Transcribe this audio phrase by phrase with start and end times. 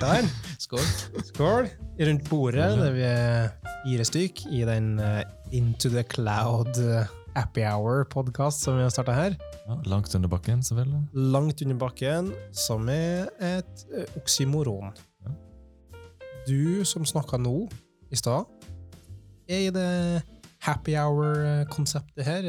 [0.00, 0.30] den?
[0.58, 0.86] Skål.
[1.24, 1.68] Skål.
[2.00, 3.48] Rundt bordet, der vi er
[3.84, 9.12] fire stykk i den eh, Into the Cloud eh, Happy Hour-podkast som vi har starta
[9.16, 9.36] her.
[9.66, 11.02] Ja, langt under bakken, selvfølgelig.
[11.12, 14.92] Langt under bakken, som er et eh, oksymoron.
[15.22, 15.30] Ja.
[16.48, 17.68] Du som snakka nå
[18.10, 18.44] i stad,
[19.48, 20.22] er i det
[20.62, 22.42] happy hour-konseptet her.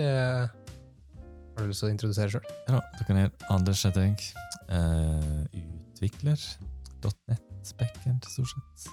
[1.53, 2.45] Har du lyst til å introdusere sjøl?
[2.67, 4.29] Ja, da kan jeg Anders heter jeg.
[4.73, 5.43] Uh,
[5.93, 6.41] utvikler.
[7.03, 8.87] .net, backend, stort sett.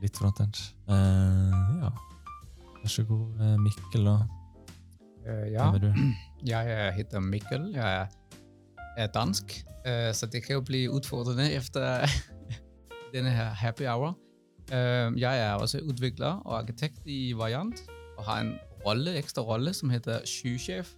[0.00, 0.60] Litt frontend.
[0.88, 1.50] Uh,
[1.82, 1.90] ja.
[2.80, 4.14] Vær så god, eh, Mikkel, da.
[5.26, 6.04] Uh, ja, Hvem er du?
[6.52, 7.66] jeg heter Mikkel.
[7.74, 8.06] Jeg
[8.96, 12.06] er, dansk, uh, så det kan jo bli utfordrende efter
[13.14, 14.14] denne her happy hour.
[14.70, 17.80] Jeg er også utvikler og arkitekt i Variant,
[18.16, 18.52] og har en
[18.86, 20.92] rolle, ekstra rolle som heter skysjef,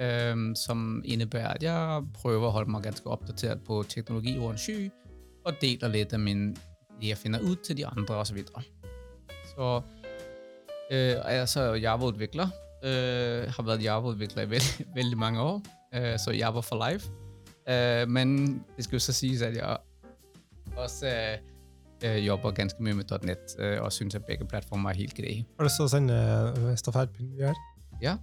[0.00, 4.90] øh, som innebærer at jeg prøver å holde meg ganske oppdatert på teknologi rundt sky,
[5.44, 6.54] og deler litt av min,
[7.00, 8.30] det jeg finner ut til de andre osv.
[8.30, 8.62] Så, videre.
[9.54, 9.82] så
[10.90, 12.60] øh, altså, Java-utvikler.
[12.84, 15.60] Uh, har vært Java-utvikler i veldig, veldig mange år,
[15.96, 17.08] uh, så Java for life.
[17.68, 19.76] Øh, men det skal jo så sies at jeg
[20.76, 24.94] også øh, øh, jobber ganske mye med .NET, øh, og syns at begge plattformer er
[24.94, 25.44] helt greie.
[25.56, 27.64] Har du lyst til å sende stafettpinnen vi har?
[28.02, 28.16] Ja,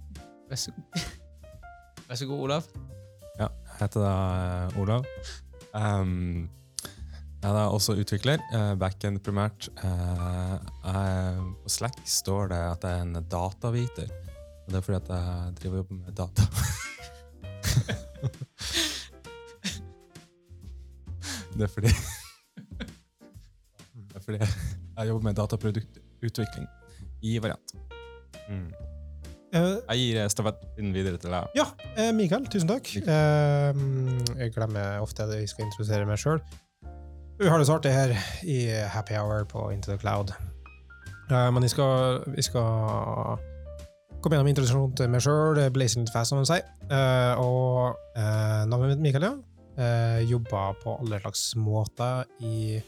[0.50, 1.21] vær så god.
[2.12, 2.66] Vær så god, Olav.
[3.38, 4.12] Ja, jeg heter da
[4.68, 5.06] eh, Olav.
[5.72, 6.50] Um,
[7.40, 9.70] jeg er da også utvikler, uh, backend primært.
[9.80, 14.08] Eh, jeg, på Slack står det at jeg er en dataviter.
[14.66, 16.42] Og det er fordi at jeg driver og jobber med data.
[21.56, 21.90] det er fordi
[24.12, 26.66] Det er fordi jeg jobber med dataproduktutvikling
[27.24, 27.68] i variant.
[28.50, 28.91] Mm.
[29.52, 31.50] Eh, Jeg gir stafettpinnen videre til deg.
[31.58, 31.66] Ja,
[32.00, 32.88] eh, Mikael, tusen takk.
[32.96, 33.82] Eh,
[34.40, 36.40] jeg glemmer ofte at jeg skal introdusere meg sjøl.
[37.42, 38.14] Vi har det så artig her
[38.48, 40.32] i Happy Hour på Into the Cloud.
[41.30, 43.36] Eh, men vi skal, skal
[44.22, 46.64] komme gjennom introduksjonen til meg sjøl, blazing litt fast, som de sier.
[46.88, 49.34] Eh, og eh, navnet mitt Mikael, ja.
[49.72, 52.80] Eh, jobber på alle slags måter i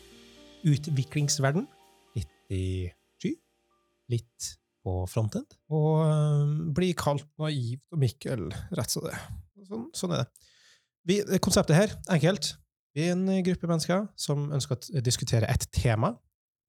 [0.65, 1.69] utviklingsverden.
[2.17, 2.65] Litt i
[3.21, 3.35] sky,
[4.13, 4.53] litt
[4.85, 9.17] på frontend, og um, blir kalt naivt og Mikkel, rett som det.
[9.65, 10.51] Sånn, sånn er det.
[11.09, 12.55] Vi, konseptet her, enkelt.
[12.95, 16.13] Vi er en gruppe mennesker som ønsker å diskutere et tema,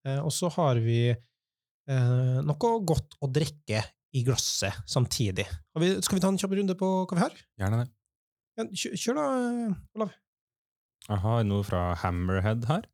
[0.07, 3.83] eh, og så har vi eh, noe godt å drikke
[4.15, 5.45] i glasset samtidig.
[5.75, 7.35] Har vi, skal vi ta en kjapp runde på hva vi har?
[7.59, 7.89] Gjerne det.
[8.55, 9.27] Ja, kjør, kjør da,
[9.99, 10.15] Olav.
[11.05, 12.87] Jeg har noe fra Hammerhead her.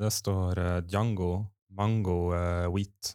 [0.00, 1.32] Det står uh, Django
[1.74, 3.14] Mango uh, Wheat.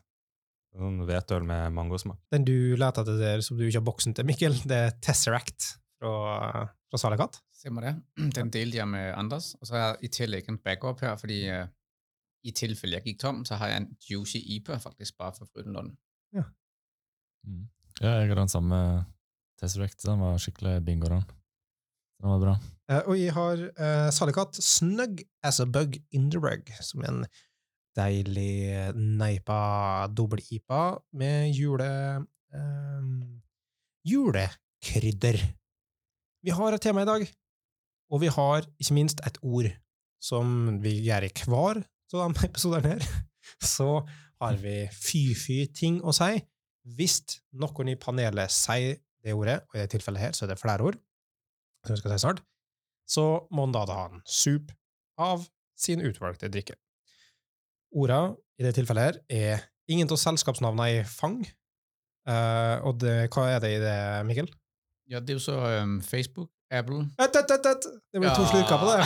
[0.76, 2.20] Sånn hvetøl med mangosmak.
[2.34, 5.70] Den du leter etter der som du ikke har boksen til, Mikkel, det er Tesseract
[6.02, 7.40] fra, fra Salakat.
[7.56, 7.94] Stemmer det.
[8.38, 11.40] Den delte jeg med Anders, og så har jeg i tillegg en backup her, fordi
[11.48, 11.64] uh,
[12.46, 15.96] i tilfelle jeg gikk tom, så har jeg en juicy IPA faktisk bare for Frydenlund.
[16.36, 17.66] Mm.
[18.02, 18.78] Ja, jeg har den samme
[19.62, 20.04] Tesseract.
[20.04, 21.24] Den var skikkelig bingo, den.
[22.20, 22.56] Den var bra.
[22.92, 27.14] Uh, og jeg har uh, Salikat Snug as a bug in the rug, som er
[27.14, 27.26] en
[27.96, 30.84] deilig neipa dobbel-IPA
[31.20, 31.90] med jule...
[32.54, 33.10] Eh,
[34.06, 35.40] julekrydder.
[36.46, 37.26] Vi har et tema i dag,
[38.14, 39.72] og vi har ikke minst et ord
[40.22, 41.82] som vi gjør i hver
[42.16, 43.02] av episode her.
[43.62, 44.06] Så
[44.42, 46.38] har vi fy-fy ting å si.
[46.96, 47.20] Hvis
[47.58, 50.86] noen i panelet sier det ordet, og i dette tilfellet her så er det flere
[50.86, 51.00] ord,
[51.86, 52.42] som vi skal si snart,
[53.10, 54.72] så må han da ha en sup
[55.22, 55.46] av
[55.78, 56.78] sin utvalgte drikke.
[57.96, 58.20] Orda
[58.60, 61.40] i det tilfellet her er ingen av selskapsnavnene i fang.
[62.26, 63.98] Uh, og det, hva er det i det,
[64.28, 64.50] Mikkel?
[65.12, 67.84] Ja, det er jo så um, Facebook, Apple Et, et, et, et.
[68.12, 69.00] Det blir to slurker på det.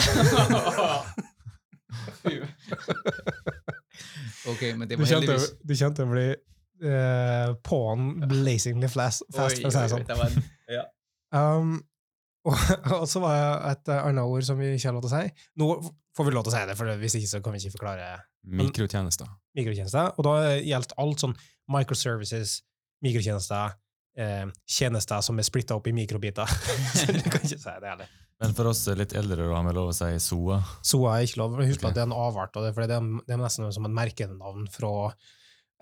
[4.50, 6.28] ok, men det Du var kjente, heldigvis du kjente å bli
[6.86, 8.00] uh, på'n
[8.30, 10.08] blazingly fast, fast for å si det sånn.
[10.08, 10.86] det
[11.30, 11.76] Um,
[12.48, 12.56] og,
[13.00, 15.20] og så var det et eh, annet ord som vi ikke har lov til å
[15.20, 15.46] si.
[15.60, 15.68] Nå
[16.16, 18.08] får vi lov til å si det, for hvis ikke så kan vi ikke forklare
[18.60, 19.28] Mikrotjenester.
[19.56, 20.14] mikrotjenester.
[20.16, 21.36] Og da gjelder alt sånn
[21.70, 22.56] microservices,
[23.04, 23.76] mikrotjenester,
[24.18, 26.48] eh, tjenester som er splitta opp i mikrobiter.
[26.98, 28.10] så du kan ikke si det heller.
[28.40, 30.62] Men for oss litt eldre, da, har vi lov å si SOA.
[30.86, 31.58] SOA er ikke lov.
[31.60, 31.90] Husk okay.
[31.90, 33.96] At det er en avart, og det, er det, er, det er nesten som et
[34.00, 34.92] merkenavn fra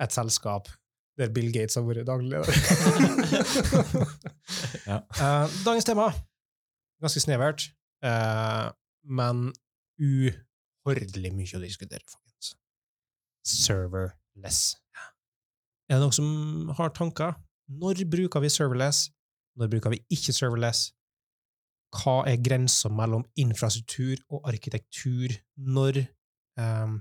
[0.02, 0.68] et selskap
[1.18, 2.52] der Bill Gates har vært daglig leder.
[4.88, 5.02] Ja.
[5.04, 6.06] Eh, dagens tema,
[7.04, 7.66] ganske snevert,
[8.00, 8.68] eh,
[9.04, 9.50] men
[9.98, 12.54] uhordelig mye å diskutere, folkens.
[13.48, 14.62] Serverless.
[15.88, 17.36] Er det noen som har tanker?
[17.68, 19.08] Når bruker vi serverless?
[19.58, 20.88] Når bruker vi ikke serverless?
[21.96, 25.32] hva er grensa mellom infrastruktur og arkitektur?
[25.56, 26.02] Når,
[26.60, 26.98] um,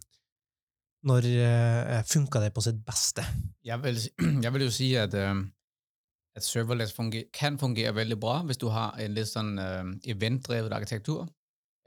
[1.07, 3.25] når uh, funker det på sitt beste?
[3.67, 3.99] Jeg vil,
[4.45, 8.95] jeg vil jo si, at, at serverless funger, kan fungere veldig bra, hvis du har
[9.01, 11.25] en litt sånn uh, eventdrevet arkitektur,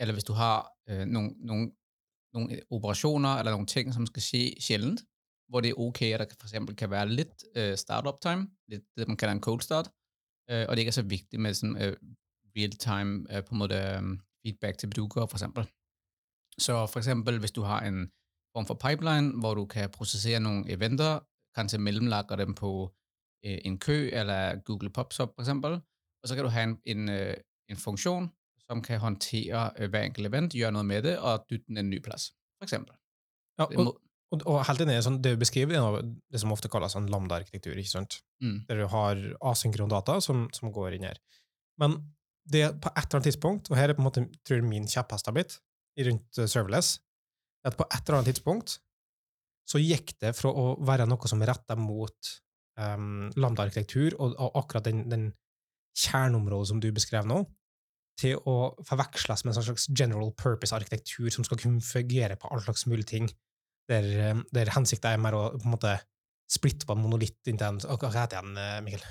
[0.00, 1.72] eller hvis du har øh, nogle, nogle,
[2.34, 5.00] nogle operationer eller nogle ting, som skal ske sjældent,
[5.48, 8.84] hvor det er ok, at der for eksempel kan være litt øh, startup time, litt
[8.96, 9.90] det man kaller en cold start,
[10.50, 11.96] øh, og det ikke er så viktig med sådan, øh,
[12.56, 14.02] real-time øh, på en måte øh,
[14.42, 15.64] feedback til brukere, for eksempel.
[16.58, 18.12] Så for eksempel, hvis du har en
[18.54, 21.18] form for pipeline, hvor du kan processere nogle eventer,
[21.54, 22.94] kanskje mellemlagre dem på
[23.46, 25.72] øh, en kø eller Google Pops for eksempel,
[26.22, 27.36] og så kan du have en, en, øh,
[27.68, 28.32] en funktion,
[28.70, 31.90] som kan håndtere øh, hver enkelt event, gjøre noe med det, og dytte den en
[31.90, 32.30] ny plass,
[32.62, 32.94] eksempel.
[33.58, 33.96] Ja, og,
[34.30, 37.74] og, og helt enig, sånn, det du beskriver, er det som ofte kalles en lambda-arkitektur,
[37.74, 38.20] ikke sant?
[38.40, 38.62] Mm.
[38.70, 39.18] der du har
[39.50, 41.18] asynkron data som, som går inn her.
[41.80, 41.98] Men
[42.50, 44.88] det på et eller annet tidspunkt, og her er på en måte tror jeg min
[44.88, 45.58] kjepphest har blitt,
[46.00, 46.94] rundt eh, serverless,
[47.64, 48.78] er at på et eller annet tidspunkt
[49.68, 52.30] så gikk det fra å være noe som retta mot
[52.80, 55.28] um, lambda-arkitektur og, og akkurat den, den
[56.00, 57.42] kjerneområdet som du beskrev nå,
[58.18, 62.62] til å forveksles med en sånn slags general purpose-arkitektur som skal kunne fungere på all
[62.64, 63.30] slags mulige ting,
[63.90, 65.96] der, eh, der hensikten er mer å på en måte
[66.50, 69.04] splitte på en monolitt inntil en Hva heter den, eh, Mikkel?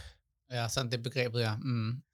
[0.52, 1.56] Ja, sådan det begrepet, ja.
[1.62, 2.02] Mm.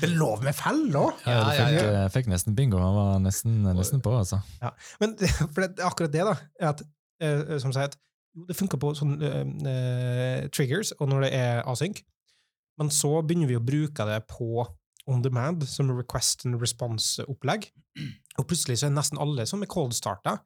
[0.00, 1.14] Det er lov med feller!
[1.24, 2.04] Ja, du Ja, ja, fikk, ja.
[2.04, 2.78] eh, fikk nesten bingo.
[2.78, 4.40] Han var nesten, nesten på, altså.
[4.60, 4.70] Ja.
[5.00, 5.16] Men
[5.54, 6.82] for det, akkurat det, da, er at
[7.62, 7.96] som sagt,
[8.48, 9.30] det funker på sånne
[9.64, 12.02] uh, triggers, og når det er async,
[12.80, 14.64] men så begynner vi å bruke det på
[15.06, 17.66] on demand, som request and response-opplegg,
[18.38, 20.38] og plutselig så er nesten alle som er cold-starta.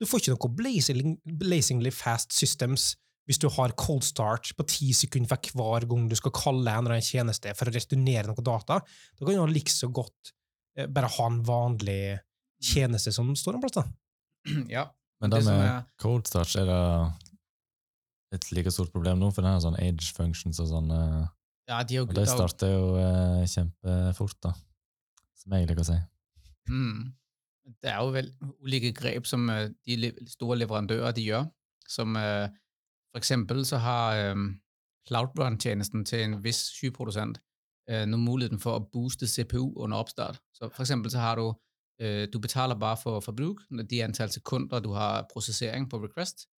[0.00, 2.96] Du får ikke noe blazing, blazingly fast systems
[3.30, 6.80] hvis du har cold start på ti sekunder for hver gang du skal kalle en
[6.82, 8.80] eller annen tjeneste for å returnere noe data.
[8.82, 10.32] Da kan du like så godt
[10.76, 12.18] eh, bare ha en vanlig
[12.58, 13.84] tjeneste som står en plass, da.
[14.74, 14.88] ja.
[15.22, 16.80] Men Det det med er- cold start, er det
[18.34, 19.30] et like stort problem nå?
[19.30, 20.90] For den har sånn age functions og sånn.
[21.72, 24.52] Eh, ja, de har Og de er starter jo eh, kjempefort, da.
[25.38, 25.98] Som jeg liker å si.
[26.70, 27.12] Mm.
[27.82, 28.28] Det er jo vel
[28.62, 31.48] ulike grep som uh, de store leverandører de gjør.
[31.88, 32.46] Som uh,
[33.10, 34.48] for eksempel så har um,
[35.08, 37.40] Cloudrun-tjenesten til en vis skyprodusent
[37.90, 40.42] uh, nu muligheten for å booste CPU under oppstart.
[40.54, 41.52] Så for eksempel så har du,
[42.02, 46.48] du betaler bare for forbruk, når de antall sekunder, du har prosessering på request.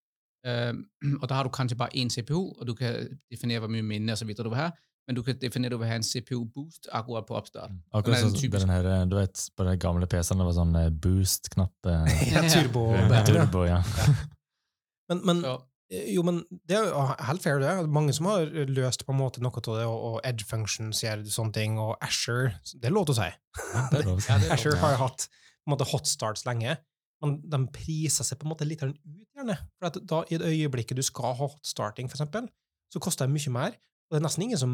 [0.47, 0.75] Øh,
[1.23, 4.13] og da har du kanskje bare én CPU, og du kan definere, hvor mye minne
[4.13, 4.73] og så videre du vil have,
[5.07, 7.73] men du kan definere, at du en CPU-boost akkurat på oppstart.
[7.93, 10.49] Akkurat Den er sånn typisk- den her, eh, du vet, på de gamle PC-ene det
[10.49, 11.75] var sånn eh, boost-knapp.
[11.87, 12.87] eh, Ja, turbo.
[12.95, 13.07] Ja.
[13.13, 13.23] ja.
[13.29, 13.83] Turbo, ja.
[15.11, 15.45] Men, men
[15.93, 17.73] Jo, men det er jo helt fair, det.
[17.93, 21.27] Mange som har løst på en måte noe av det, og, og Edge Functions gjør
[21.29, 23.29] sånne ting, og Asher Det er lov til å si.
[23.29, 24.17] Er å.
[24.31, 24.55] Ja, er.
[24.57, 26.79] Asher har jo hatt på en måte hotstarts lenge,
[27.23, 28.97] men de priser seg på en måte litt ut,
[29.37, 29.59] gjerne.
[29.79, 32.49] For at da, i det øyeblikket du skal ha hotstarting, for eksempel,
[32.93, 34.73] så koster det mye mer, og det er nesten ingen som,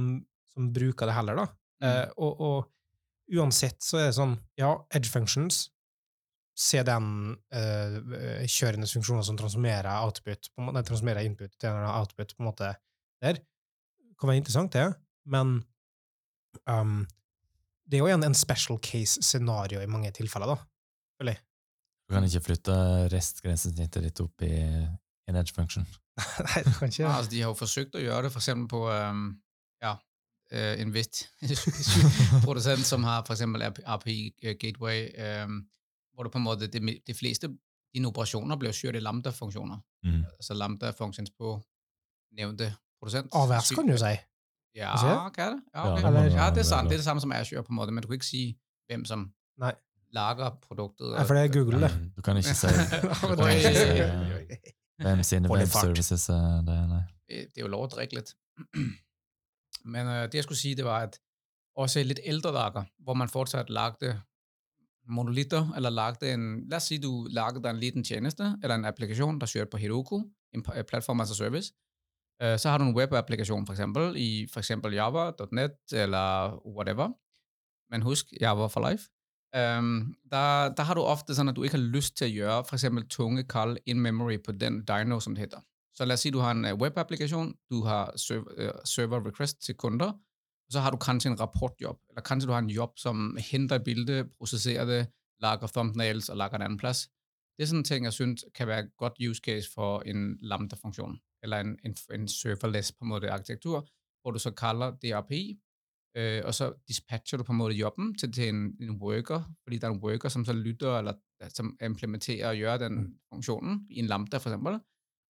[0.52, 1.46] som bruker det heller, da.
[1.86, 2.58] Eh, og, og
[3.38, 5.56] uansett så er det sånn, ja, Edge Functions
[6.60, 12.68] CDN-kjørende eh, funksjoner som transformerer output, nei, transformerer input til en output på en måte
[13.22, 13.36] der,
[14.20, 14.88] kan være interessant, det,
[15.32, 15.46] men
[16.68, 16.98] um,
[17.88, 20.56] det er jo igjen en special case-scenario i mange tilfeller, da.
[21.20, 21.42] Føler jeg.
[22.04, 22.74] Du kan ikke flytte
[23.12, 25.84] restgrensesnittet ditt opp i en edge function.
[26.48, 28.68] Nei, du kan ikke Ja, altså, de har jo forsøgt å gjøre det, for eksempel
[28.70, 29.24] på um,
[29.82, 29.96] ja,
[30.52, 31.24] uh, en viss
[32.46, 35.08] produsent, som har for eksempel API øh, Gateway,
[35.44, 35.60] um,
[36.14, 37.50] hvor det på en måte, de, de fleste
[37.94, 39.80] dine operasjoner blir kjørt i lambda-funksjoner.
[40.06, 40.24] Mm.
[40.36, 41.56] Altså lambda-functions på
[42.38, 43.32] nevnte produsent.
[43.34, 44.16] AVS kan du si.
[44.78, 45.62] Ja, hva er det?
[45.74, 46.02] Ja, okay.
[46.04, 46.90] ja, ja, det er sant.
[46.90, 48.44] Det er det samme som Azure, på en måte, men du kan ikke si
[48.90, 49.24] hvem som
[49.58, 49.72] Nei.
[50.14, 51.10] lager produktet.
[51.16, 51.90] Nei, for det er Google, det.
[52.16, 52.70] Du kan ikke si
[53.40, 57.02] kan ikke si hvem sine web-services er det, nei.
[57.28, 58.34] det, er jo lov at drikke lidt.
[59.92, 61.20] Men øh, det jeg skulle si, det var, at
[61.76, 64.20] også i litt eldre dager, hvor man fortsatt lagde
[65.08, 69.40] monolitter, eller lagde en, lad oss si du lagde en liten tjeneste, eller en applikasjon
[69.40, 70.20] der kjørte på Heroku,
[70.54, 71.72] en plattform as a service,
[72.42, 77.08] øh, så har du en web-applikation for eksempel, i for eksempel Java, .NET, eller whatever.
[77.90, 79.08] Men husk, Java for life.
[79.56, 83.06] Øhm, der, har du ofte sånn at du ikke har lyst til å gjøre eksempel
[83.10, 85.64] tunge kall in-memory på den dyno, som det heter.
[85.94, 89.74] Så lad oss si du har en webapplikasjon, du har server, uh, server request til
[89.74, 93.36] kunder, og så har du kanskje en rapportjob, eller kanskje du har en job, som
[93.50, 95.00] henter et bilde, processerer det,
[95.42, 97.08] lager thumbnails og lager en annen plass.
[97.58, 101.18] Det er sånne ting, jeg synes kan være et godt use case for en lambda-funktion,
[101.42, 103.82] eller en, en, en serverless på en måte arkitektur,
[104.22, 105.58] hvor du så kaller det API,
[106.16, 109.78] øh, og så dispatcher du på en måte jobben til, til en, en worker, fordi
[109.78, 111.14] der er en worker, som så lytter, eller
[111.54, 113.14] som implementerer og gjør den Mm.
[113.32, 114.80] funksjonen, i en lambda for eksempel,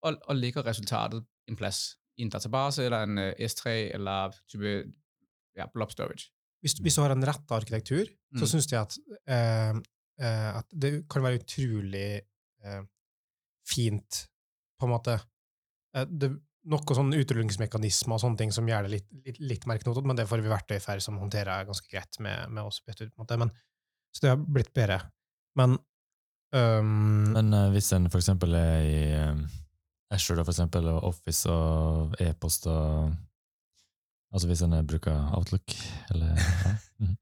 [0.03, 4.85] og, og legger resultatet en plass i en database, eller en øh, S3, eller type
[5.57, 6.31] ja, blob storage.
[6.61, 8.05] Hvis, hvis du har en retta arkitektur,
[8.37, 8.47] så Mm.
[8.47, 8.97] syns jeg at,
[9.29, 9.77] eh,
[10.59, 12.21] at det kan være utrolig
[12.65, 12.83] eh,
[13.71, 14.27] fint,
[14.79, 15.19] på en måte.
[16.21, 16.31] Det,
[16.69, 20.27] noe sånn utrullingsmekanismer og sånne ting som gjør det litt, litt, litt merknotet, men det
[20.29, 22.83] får vi verktøy for som håndterer ganske greit med, med oss.
[22.87, 23.53] Men,
[24.13, 25.01] så det har blitt bedre.
[25.57, 25.79] Men
[26.53, 29.01] um, Men uh, hvis en for eksempel er i
[29.31, 29.47] um,
[30.13, 33.17] Azure, da, for eksempel, og Office og e-post og
[34.31, 35.73] Altså hvis en bruker Outlook
[36.15, 37.17] eller ja, mhm,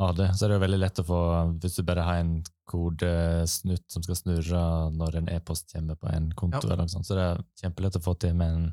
[0.00, 1.18] AD, så er det jo veldig lett å få
[1.60, 2.38] Hvis du bare har en
[2.70, 4.62] kodesnutt som skal snurre
[4.96, 6.72] når en e-post kommer på en konto, Ja.
[6.72, 8.64] eller noe sånt, så det er kjempelett å få til med en,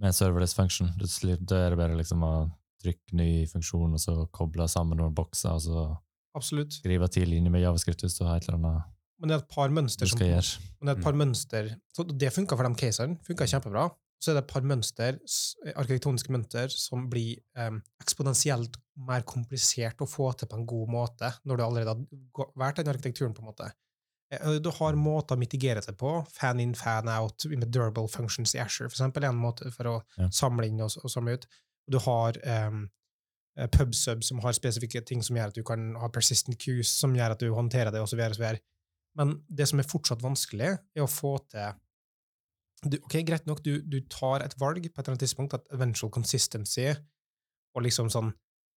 [0.00, 0.90] med serverless function.
[0.96, 2.34] Du er det bare liksom å
[2.80, 5.84] trykke ny funksjon, og så koble sammen noen bokser, og så
[6.36, 6.78] absolutt.
[6.80, 9.50] skrive ti linjer med javascript hvis du har et eller annet Men det er et
[9.52, 10.20] par mønster som
[10.88, 11.74] det et par mønster
[12.08, 13.18] Det funka for de caserne.
[13.26, 13.90] Funka kjempebra.
[14.20, 15.16] Så er det et par mønster,
[15.80, 18.76] arkitektoniske mønster som blir um, eksponentielt
[19.08, 22.92] mer komplisert å få til på en god måte når du allerede har valgt den
[22.92, 23.32] arkitekturen.
[23.36, 23.70] på en måte.
[24.30, 26.12] Eh, Du har måter å mitigere det på.
[26.30, 29.84] Fan in, fan out med durable functions i Asher, for eksempel, er en måte for
[29.90, 30.28] å Ja.
[30.30, 31.46] samle inn og, og samle ut.
[31.90, 32.88] Du har um,
[33.72, 37.32] PubSub som har spesifikke ting som gjør at du kan ha persistent queues, som gjør
[37.34, 38.20] at du håndterer det, osv.
[39.18, 41.72] Men det som er fortsatt vanskelig, er å få til
[42.88, 45.66] du, ok, Greit nok, du, du tar et valg på et eller annet tidspunkt, at
[45.74, 46.86] eventual consistency
[47.74, 48.30] og liksom sånn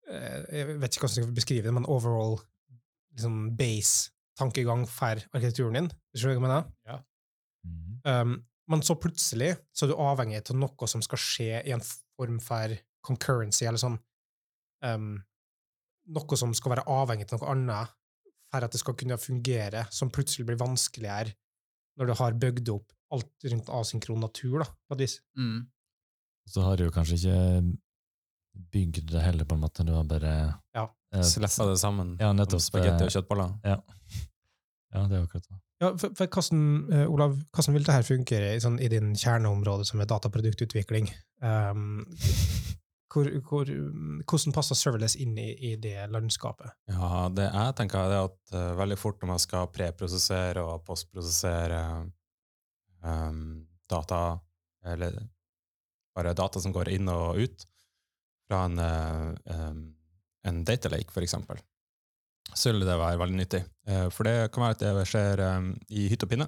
[0.09, 2.35] eh, Jeg vet ikke hvordan jeg skal beskrive det, men overall
[3.13, 3.53] liksom
[4.33, 5.89] base-tankegang for arkitekturen din.
[6.13, 7.03] Du skjønner hva jeg mener?
[7.65, 8.01] Mhm.
[8.05, 11.81] Um, men så plutselig så er du avhengig av noe som skal skje i en
[11.81, 13.99] form for concurrency, eller sånn
[14.83, 15.21] um,
[16.05, 17.91] Noe som skal være avhengig av noe annet
[18.51, 21.31] for at det skal kunne fungere, som plutselig blir vanskeligere
[21.95, 25.21] når du har bygd opp alt rundt asynkron natur, da, på et vis.
[25.39, 25.61] Mm.
[26.51, 27.77] Så har du jo kanskje ikke
[28.73, 29.85] bygd det heller, på en måte.
[29.87, 30.89] Du har bare Ja.
[31.13, 32.61] Eh, det sammen Ja, nettopp.
[32.61, 33.53] spagetti og kjøttboller.
[33.63, 33.77] Ja.
[34.93, 35.59] ja, det er akkurat det.
[35.83, 36.61] Ja, for, for hvordan,
[36.93, 41.09] eh, Olav, hvordan vil dette fungere i, sånn, i din kjerneområde som er dataproduktutvikling?
[41.43, 42.05] Um,
[43.13, 43.69] hvor, hvor,
[44.29, 46.71] hvordan passer serverless inn i, i det landskapet?
[46.89, 51.81] Ja, det jeg tenker er at uh, veldig fort når man skal preprosessere og postprosessere
[53.03, 54.23] um, data,
[54.87, 55.19] eller
[56.15, 57.67] bare data som går inn og ut,
[58.47, 59.83] fra en, uh, um,
[60.47, 61.61] en data lake, eksempel,
[62.53, 63.63] så vil det være veldig nyttig.
[63.87, 66.47] Eh, for det kan være at det skjer um, i hytt og pinne,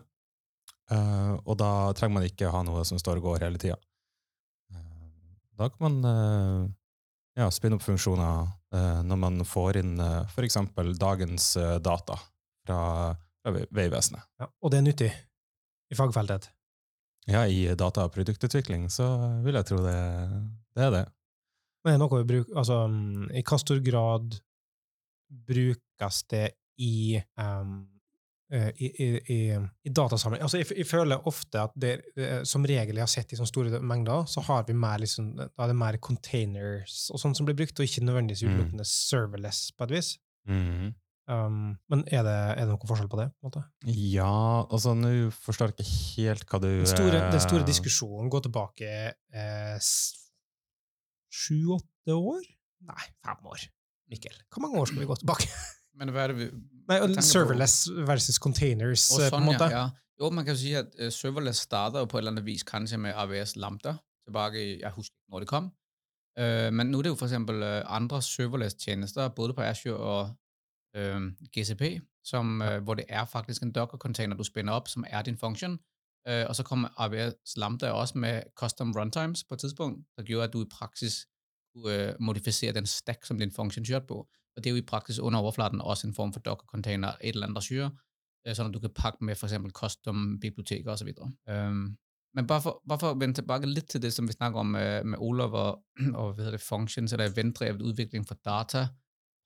[0.92, 3.80] eh, og da trenger man ikke ha noe som står og går hele tida.
[5.56, 6.72] Da kan man eh,
[7.40, 10.58] ja, spinne opp funksjoner eh, når man får inn uh, f.eks.
[11.00, 12.18] dagens eh, data
[12.66, 12.80] fra,
[13.40, 14.28] fra Vegvesenet.
[14.42, 15.12] Ja, og det er nyttig
[15.92, 16.50] i fagfeltet.
[17.26, 19.08] Ja, i data- og produktutvikling så
[19.46, 20.00] vil jeg tro det,
[20.78, 21.06] det er det.
[21.86, 24.40] Men er det noe vi bruker, altså, mm, I hva stor grad
[25.46, 26.48] brukes det
[26.82, 27.76] i, um,
[28.52, 29.40] i, i, i,
[29.86, 30.44] i datasammenheng?
[30.46, 31.94] Altså, jeg, jeg føler ofte at det,
[32.48, 35.50] som regel jeg har sett i sånne store mengder, så har vi mer, liksom, da
[35.66, 38.84] er det mer containers og sånt som blir brukt, og ikke nødvendigvis Mm.
[38.86, 40.16] serverless på et vis.
[40.50, 40.94] Mhm.
[41.28, 43.32] Um, men er det, er det noen forskjell på det?
[43.42, 43.62] på?
[43.90, 48.30] Ja, altså nå forstår jeg ikke helt hva du Den store, den store eh, diskusjonen
[48.30, 48.92] går tilbake
[49.34, 49.80] eh,
[51.36, 52.46] sju-åtte år?
[52.86, 53.66] Nei, fem år.
[54.12, 55.50] Mikkel, hvor mange år skal vi gå tilbake?
[56.00, 56.48] Men hva er det vi
[56.86, 58.04] Nei, Serverless på?
[58.06, 59.70] versus containers, Og eh, på en sånn, måte.
[59.74, 60.02] ja, ja.
[60.20, 63.18] Jo, man kan si at uh, serverless starter på et eller annet vis kanskje med
[63.20, 65.66] AWS Lambda, tilbake i, jeg husker ikke når det kom.
[66.40, 70.22] Uh, men nå er det jo for eksempel uh, andre serverless-tjenester, både på Azure og
[70.96, 71.84] uh, GCP,
[72.24, 75.80] som, uh, hvor det er faktisk en Docker-container du spinner opp, som er din function.
[76.26, 80.44] Uh, og så kom AWS Lambda også med custom runtimes på et tidspunkt, der gjør
[80.44, 81.28] at du i praksis
[81.74, 84.18] kunne uh, modifisere den stack, som din function kjørte på.
[84.56, 87.48] Og det er jo i praksis under overflaten også en form for Docker-container, et eller
[87.48, 87.92] annet Azure,
[88.48, 91.12] øh, sånn at du kan pakke med eksempel custom-biblioteker osv.
[91.52, 91.98] Um,
[92.36, 94.72] men bare for, bare for å vende tilbake litt til det som vi snakker om
[94.76, 95.84] med, med Olav og,
[96.20, 98.88] og hva det, functions, eller eventdrevet utvikling for data,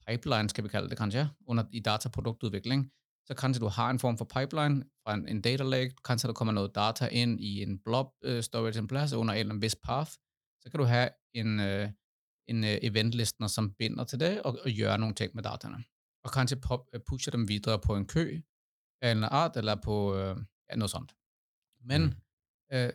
[0.08, 2.88] pipeline skal vi kalle det kanskje, under, i dataproduktudvikling,
[3.30, 6.36] så kanskje du har en form for pipeline fra en, en data lake, kanskje det
[6.36, 9.62] kommer noe data inn i en blob uh, storage en plass under en eller annen
[9.62, 10.18] viss path,
[10.64, 11.08] så kan du ha
[11.38, 11.90] en, uh,
[12.50, 15.84] en uh, eventlistner som binder til det og, og gjør noen ting med dataene.
[16.26, 18.42] Og kanskje pop, pusher dem videre på en kø
[19.02, 20.38] en art, eller på øh,
[20.70, 21.14] ja, noe sånt.
[21.84, 22.16] Men Mm.
[22.74, 22.92] øh,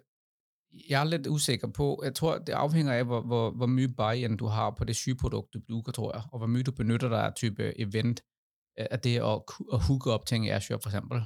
[0.88, 4.36] Jeg er litt usikker på, jeg tror, det avhenger av hvor, hvor, hvor mye buy-in
[4.36, 7.18] du har på det sygeprodukt, du bruker, tror jeg, og hvor mye du benytter deg
[7.18, 8.20] av type event,
[8.80, 11.18] øh, af det at, å at hooke op ting i Azure for eksempel,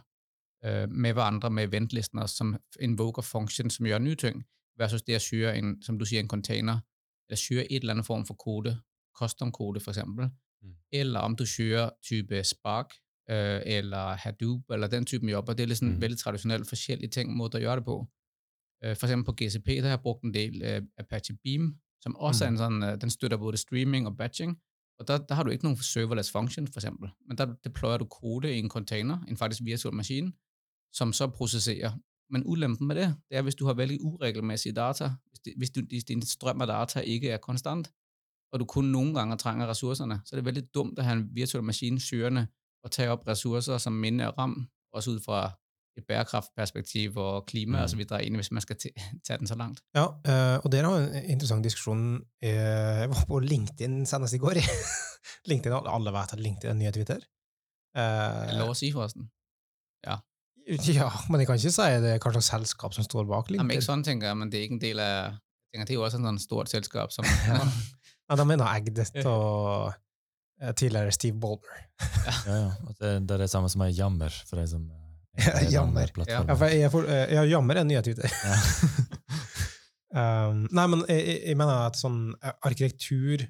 [0.65, 4.45] øh, med hverandre med eventlisten, som invoker function, som gjør nye ting,
[4.79, 6.79] versus det at syre en, som du siger, en container,
[7.29, 8.81] eller syre et eller andet form for kode,
[9.19, 10.31] custom kode for eksempel,
[10.63, 10.75] Mm.
[10.93, 12.87] eller om du syrer type Spark,
[13.31, 15.53] øh, eller Hadoop, eller den typen jobber.
[15.53, 16.01] det er lidt sådan Mm.
[16.01, 18.07] veldig traditionelt forskellige ting, måder at gøre det på.
[18.85, 22.17] Øh, for eksempel på GCP, der har jeg brugt en del øh, Apache Beam, som
[22.17, 22.47] også mm.
[22.47, 24.59] er en sådan, øh, den støtter både streaming og batching,
[24.99, 27.11] og der har du ikke noen serverless function, for eksempel.
[27.27, 30.33] Men der deployer du kode i en container, en faktisk virtual maskin,
[30.93, 31.93] som så processerer.
[32.31, 35.11] Men ulempen med det, det er, hvis du har veldig uregelmæssige data,
[35.57, 37.91] hvis, det, hvis, din strøm av data ikke er konstant,
[38.53, 41.29] og du kun noen ganger trænger ressourcerne, så er det veldig dumt å ha en
[41.35, 42.47] virtual maskin sørende
[42.85, 45.53] og ta opp ressourcer som minde og ram, også ut fra
[45.99, 47.83] et bærekraftperspektiv og klima Mm.
[47.85, 48.89] og så videre, egentlig, hvis man skal ta
[49.27, 49.81] tage den så langt.
[49.95, 52.05] Ja, eh, og dere har en interessant diskusjon.
[52.43, 54.55] Eh, Jeg var på LinkedIn senest i går.
[55.51, 57.21] LinkedIn, Alle vet at LinkedIn er nye Twitter.
[57.95, 59.31] Er Eh, det lov å si, forresten?
[60.69, 63.71] Ja, men jeg kan ikke si det er hva slags selskap som står bak Jamen,
[63.73, 65.39] ikke sånn tenker jeg, men det er ikke en del av
[65.73, 67.25] Jeg tænker, det er jo også et sånn stort selskap som...
[68.29, 69.95] Ja, de er eid av
[70.77, 71.79] tidligere Steve Ballmer.
[72.45, 72.93] Ja, ja.
[73.01, 74.83] Det, det er det samme som er jammer, for de som
[75.47, 76.11] Ja, jammer.
[76.49, 78.29] Ja, for jeg, for, eh, ja, jammer er nye Twitter.
[80.09, 83.43] Um, nei, men jeg, jeg- jeg mener at sånn eh, arkitektur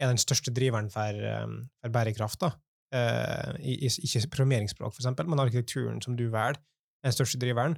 [0.00, 2.38] er den største driveren for, um, for bærekraft.
[2.44, 2.52] da.
[2.94, 6.56] Uh, i, i, ikke programmeringsspråk, for eksempel, men arkitekturen som du velger,
[7.02, 7.76] er den største driveren.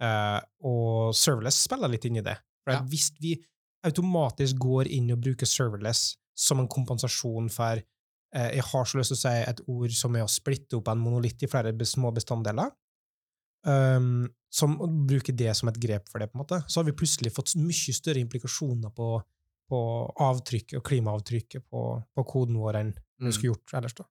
[0.00, 2.38] Uh, og serverless spiller litt inn i det.
[2.64, 2.80] For Ja.
[2.88, 3.34] Hvis vi
[3.86, 7.82] automatisk går inn og bruker serverless som en kompensasjon for
[8.32, 11.00] Jeg har så lyst til å si et ord som er å splitte opp en
[11.02, 12.70] monolitt i flere små bestanddeler
[13.66, 16.88] um, som å bruke det som et grep for det, på en måte, så har
[16.88, 19.08] vi plutselig fått mye større implikasjoner på,
[19.70, 19.80] på
[20.26, 21.82] avtrykket og klimaavtrykket på,
[22.14, 23.32] på koden vår enn vi Mm.
[23.36, 23.94] skulle gjort ellers.
[23.94, 24.06] da.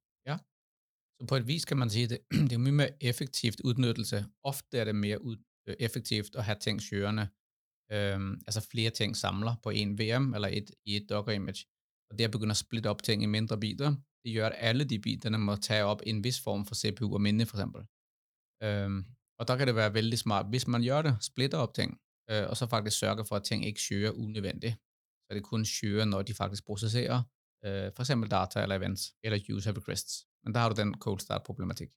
[1.20, 4.22] Så på et vis kan man si det, det er mye mer effektivt utnyttelse.
[4.48, 5.20] Ofte er det mer
[5.80, 7.26] effektivt å ha ting kjørende.
[7.90, 11.66] Um, altså flere ting samler på en VM eller et, i et Docker-image.
[12.10, 14.84] Og det å begynne å splitte opp ting i mindre biter, det gjør at alle
[14.84, 17.82] de biterne må tage op en vis form for CPU og minde, for eksempel.
[18.64, 19.06] Øhm,
[19.40, 21.98] og der kan det være veldig smart, hvis man gjør det, splitter opp ting,
[22.32, 24.76] øh, og så faktisk sørger for, at ting ikke søger unødvendigt.
[25.28, 27.24] Så det kun søger, når de faktisk processerer,
[27.66, 30.26] øh, for eksempel data eller events, eller user requests.
[30.44, 31.90] Men der har du den cold start-problematik.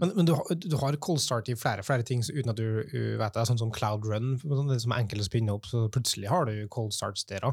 [0.00, 2.62] Men, men du, har- du har cold start i flere flere ting uten at du
[2.80, 4.30] uh, vet det, sånn som Cloud Run,
[4.70, 7.44] det som er enkelt å spinne opp, så plutselig har du cold starts der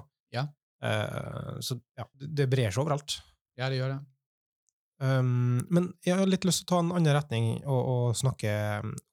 [0.77, 1.57] Ja.
[1.63, 3.17] så ja, det det brer seg overalt.
[3.57, 4.01] Ja, det gjør det.
[4.97, 8.51] Um, men jeg har litt lyst til å ta en annen retning og, og snakke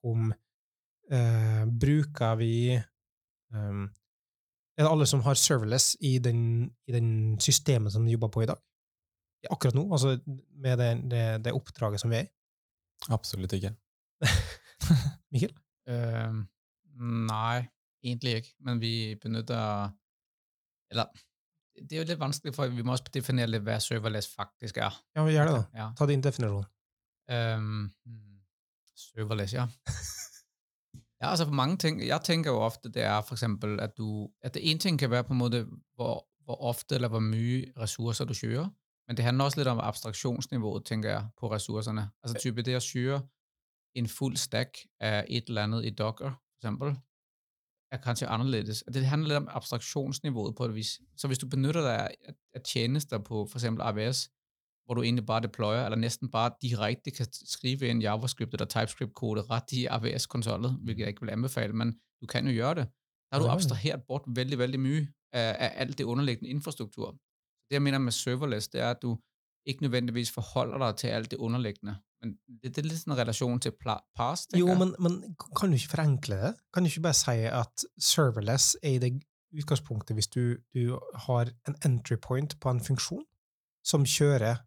[0.05, 2.53] om uh, Bruker vi
[3.53, 3.83] um,
[4.73, 8.45] Er det alle som har serverless i den, i den systemet som de jobber på
[8.45, 8.61] i dag?
[9.53, 12.33] Akkurat nå, altså med det, det, det oppdraget som vi er i?
[13.13, 13.75] Absolutt ikke.
[15.35, 15.53] Mikkel?
[15.85, 16.41] Uh,
[17.29, 17.59] nei,
[18.01, 18.55] egentlig ikke.
[18.65, 19.93] Men vi benytter...
[20.89, 21.13] Eller,
[21.75, 24.95] det er jo litt vanskelig, for vi må også definere litt hva serverless faktisk er.
[25.15, 25.81] Ja, vi gjør det, da.
[25.81, 25.87] Ja.
[25.97, 26.67] Ta din definisjon.
[27.31, 28.37] Øhm, hmm,
[28.95, 29.67] serverless, ja.
[31.21, 34.29] ja, altså for mange ting, jeg tenker jo ofte, det er for eksempel, at du,
[34.43, 37.65] at det ene ting kan være på en måte hvor, hvor ofte eller hvor mye
[37.79, 38.69] ressourcer du kjører,
[39.07, 42.09] men det handler også litt om abstraktionsniveauet, tenker jeg, på ressourcerne.
[42.23, 43.21] Altså type det å kjøre
[43.95, 46.95] en full stack av et eller annet i Docker, for eksempel,
[47.95, 48.83] er kanskje annerledes.
[48.93, 50.95] Det handler litt om abstraktionsniveauet på et vis.
[51.17, 54.27] Så hvis du benytter deg af tjenester på for eksempel AWS,
[54.85, 59.41] hvor du egentlig bare deployer, eller næsten bare direkte kan skrive inn JavaScript eller TypeScript-kode
[59.49, 62.87] rett i AWS-konsollet, hvilket jeg ikke vil anbefale, men du kan jo gjøre det.
[63.31, 67.15] Da har du abstrahert bort veldig veldig mye av alt det underliggende infrastruktur.
[67.69, 69.17] Det jeg mener med serverless, det er, at du
[69.65, 71.95] ikke nødvendigvis forholder deg til alt det underliggende.
[72.23, 74.59] Men det, er litt sånn en relation til pla- Ikke?
[74.61, 75.17] Jo, men, men
[75.57, 76.53] kan du ikke forenkle det?
[76.73, 79.11] Kan du ikke bare si at serverless er i det
[79.55, 80.95] utgangspunktet hvis du, du
[81.27, 83.23] har en entry point på en funksjon
[83.85, 84.63] som kjører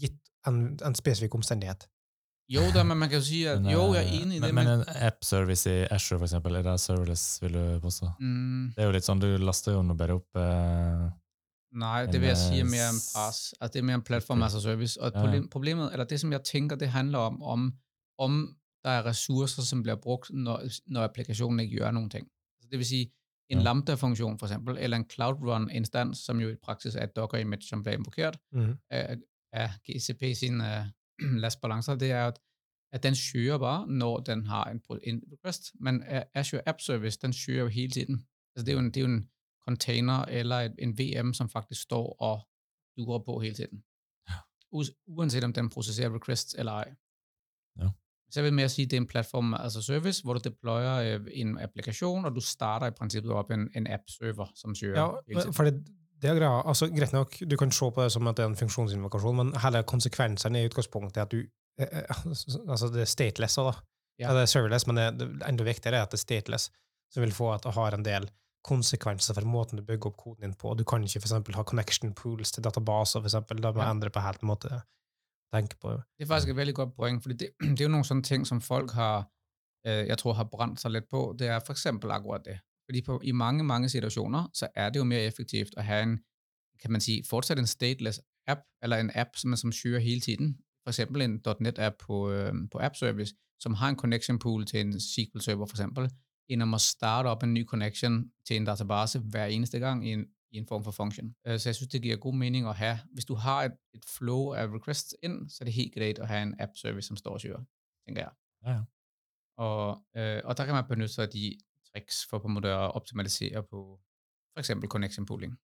[0.00, 1.86] gitt en, en spesifikk omstendighet?
[2.50, 4.48] Jo, da, men man kan si at Men, jo, jeg eh, er enig i det,
[4.50, 4.80] men men...
[4.82, 8.08] en app-service i Azure, for eksempel, er det serverless, vil du påstå?
[8.18, 11.04] Mm, Det er jo litt sånn, du laster jo nå bare opp eh,
[11.72, 13.54] Nej, det vil jeg sige er øh, mere en pres.
[13.60, 15.00] Altså det er mere en platform as a service.
[15.00, 15.20] Og Ja.
[15.20, 17.72] problem, problemet, eller det som jeg tænker, det handler om, om,
[18.18, 22.28] om der er ressourcer, som bliver brugt, når, når applikationen ikke gør nogen ting.
[22.60, 23.12] Altså det vil sige,
[23.48, 23.62] en Ja.
[23.64, 27.82] Lambda-funktion for eksempel, eller en Cloud Run-instans, som jo i praksis er et Docker-image, som
[27.82, 28.36] bliver invokeret
[28.90, 29.16] af,
[29.52, 30.64] af GCP sine
[31.22, 32.38] uh, lastbalancer, det er, at
[32.92, 35.62] at den søger bare, når den har en, en request.
[35.80, 38.26] Men A- Azure App Service, den søger jo hele tiden.
[38.56, 39.28] Altså det er jo en, det er jo en
[39.68, 42.40] container eller et, en VM, som faktisk står og
[42.98, 43.82] durer på hele tiden.
[44.74, 46.94] Us- Uanset om den prosesserer requests eller ej.
[47.80, 47.88] Ja.
[48.30, 51.14] Så jeg vil mer sige, at det er en platform altså service, hvor du deployer
[51.18, 55.08] øh, en applikasjon, og du starter i prinsippet opp en, en app-server som søger Ja,
[55.28, 55.54] hele tiden.
[55.54, 55.86] for det,
[56.22, 56.68] det er greia.
[56.68, 59.52] Altså, greit nok, du kan se på det som at det er en funksjonsinvokasjon, men
[59.64, 61.40] hele konsekvensen er i utgangspunktet at du
[61.80, 62.26] eh, eh,
[62.70, 63.62] Altså, det er stateless da.
[64.18, 64.28] Ja.
[64.28, 64.34] Ja.
[64.36, 66.70] det er serverless, men det, det enda viktigere er at det er stateless,
[67.10, 68.30] som vil få at det har en del
[68.66, 70.74] konsekvenser for måten du bygger opp koden din på.
[70.76, 73.62] Du kan ikke for eksempel ha connection pools til databaser, for eksempel.
[73.62, 73.90] Da må Ja.
[73.90, 74.82] endre på helt måte
[75.54, 75.90] tenke på.
[76.18, 78.46] Det er faktisk et veldig godt poeng, fordi det, det er jo noen sånne ting,
[78.46, 79.30] som folk har,
[79.86, 81.34] øh, jeg tror har brent seg litt på.
[81.38, 82.60] Det er for eksempel akkurat det.
[82.88, 86.18] Fordi på, i mange, mange situasjoner så er det jo mer effektivt å ha en,
[86.82, 90.58] kan man si, fortsatt en stateless app, eller en app, som, som søger hele tiden.
[90.84, 92.26] For eksempel en .NET-app på,
[92.72, 96.10] på App Service, som har en connection pool til en SQL-server for eksempel,
[96.50, 100.12] end om at starte op en ny connection til en database hver eneste gang i
[100.12, 101.34] en, i en form for function.
[101.46, 104.04] Øh, Så jeg synes, det giver god mening at have, hvis du har et, et
[104.04, 107.16] flow af requests ind, så er det helt greit at have en app service, som
[107.16, 107.64] står og syrer,
[108.06, 108.30] tænker jeg.
[108.66, 108.80] Ja, ja.
[109.56, 111.58] Og, øh, og der kan man benytte sig af de
[111.92, 114.00] tricks for på en måte at optimalisere på
[114.52, 115.58] for eksempel connection pooling.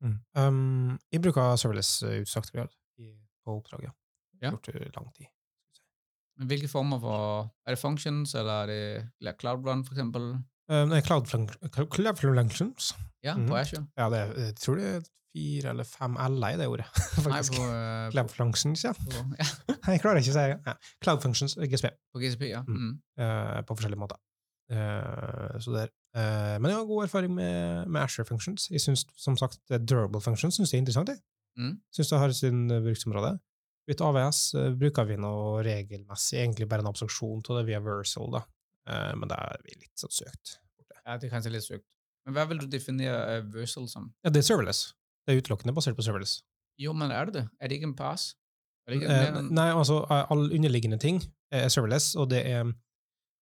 [0.00, 0.18] Mm.
[0.38, 3.90] Um, jeg bruker serverless uh, utsagt grad i- på oppdraget.
[4.42, 4.48] Ja.
[4.48, 5.24] Gjort det lang tid.
[6.48, 10.22] Hvilke former for, er det functions, eller er det eller Cloud Run for eksempel?
[10.72, 11.26] Um, Cloud,
[11.94, 12.94] Cloud Functions.
[13.24, 13.48] Ja, Mhm.
[13.48, 13.86] på Azure.
[13.98, 15.00] Ja, det er, jeg tror det er
[15.36, 16.86] fire eller fem L-er i det ordet.
[17.24, 17.52] faktisk.
[17.52, 18.92] Nei, på, uh, Cloud Functions, ja.
[18.92, 19.46] på, ja,
[19.92, 20.60] Jeg klarer ikke å si det.
[20.66, 20.74] Ja.
[21.04, 22.62] Cloud Functions, GSP, på GCP, ja.
[22.66, 22.76] Mm.
[22.82, 22.94] Mm.
[23.18, 24.18] eh, på forskjellige måter.
[24.72, 25.88] Uh, så der.
[26.16, 28.68] Uh, men jeg har god erfaring med, med Asher Functions.
[28.70, 31.08] Jeg synes, som sagt, Durable Functions synes jeg er interessant.
[31.08, 31.18] Jeg
[31.58, 31.74] Mm.
[31.92, 32.80] synes det har sin eh,
[33.98, 34.26] bruksområde.
[34.26, 38.42] AVS eh, bruker vi noe regelmessig, egentlig bare en abstraksjon av det via Versal, da.
[38.88, 40.58] Eh, men det er vi litt sånn søkt.
[41.04, 41.86] Ja, det er kanskje litt søkt.
[42.26, 44.12] Men hva vil du definere uh, Versal som?
[44.22, 44.92] Ja, det er serverless.
[45.26, 46.36] Det er utelukkende basert på serverless.
[46.78, 47.44] Jo, men er det det?
[47.58, 48.36] Er det ikke en pass?
[48.86, 51.20] Det ikke en- nei, altså, alle underliggende ting
[51.54, 52.72] er serverless, og det er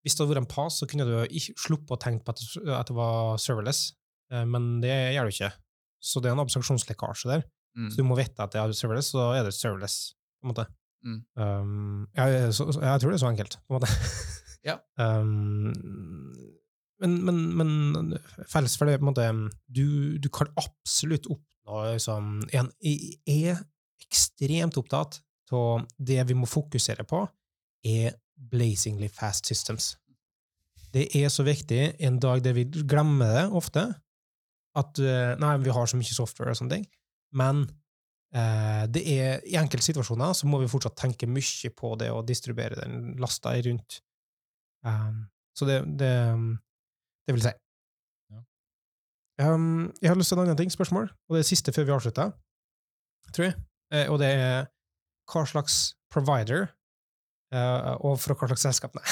[0.00, 2.86] Hvis det hadde vært en pass, så kunne du ikke sluppet å tenke på at
[2.88, 3.92] det, var serverless,
[4.48, 5.50] men det gjør du ikke.
[6.00, 7.42] Så det er en abstraksjonslekkasje der.
[7.76, 7.90] Mm.
[7.90, 10.52] Så du må vite at det er serverless, så da er det serverless, på en
[10.52, 10.66] måte.
[11.00, 11.20] Mm.
[11.36, 13.92] Um, ja, så, jeg tror det er så enkelt, på en måte.
[14.60, 14.74] Ja.
[15.00, 15.72] Um,
[17.00, 19.28] men, men, men felles for det, på en måte,
[19.72, 23.62] du, du kan absolutt oppnå liksom, en, Jeg er
[24.04, 27.24] ekstremt opptatt av det vi må fokusere på,
[27.88, 28.18] er
[28.52, 29.94] blazingly fast systems.
[30.92, 33.86] Det er så viktig en dag der vi glemmer det ofte,
[34.76, 36.86] at eh, nei, vi har så mye software og sånne ting,
[37.34, 37.64] men
[38.30, 42.78] det er, i enkelte situasjoner så må vi fortsatt tenke mye på det og distribuere
[42.78, 43.96] den lasta rundt.
[44.86, 45.24] Um,
[45.56, 46.12] så det, det,
[47.26, 47.52] det vil si.
[48.30, 48.42] Ja.
[49.52, 51.96] Um, jeg har lyst til en annen ting, spørsmål, og det er siste før vi
[51.96, 52.30] avslutter,
[53.34, 53.56] tror jeg,
[53.94, 54.70] eh, og det er
[55.30, 55.80] hva slags
[56.12, 56.70] provider,
[57.54, 59.04] eh, og fra hva slags selskap, nei,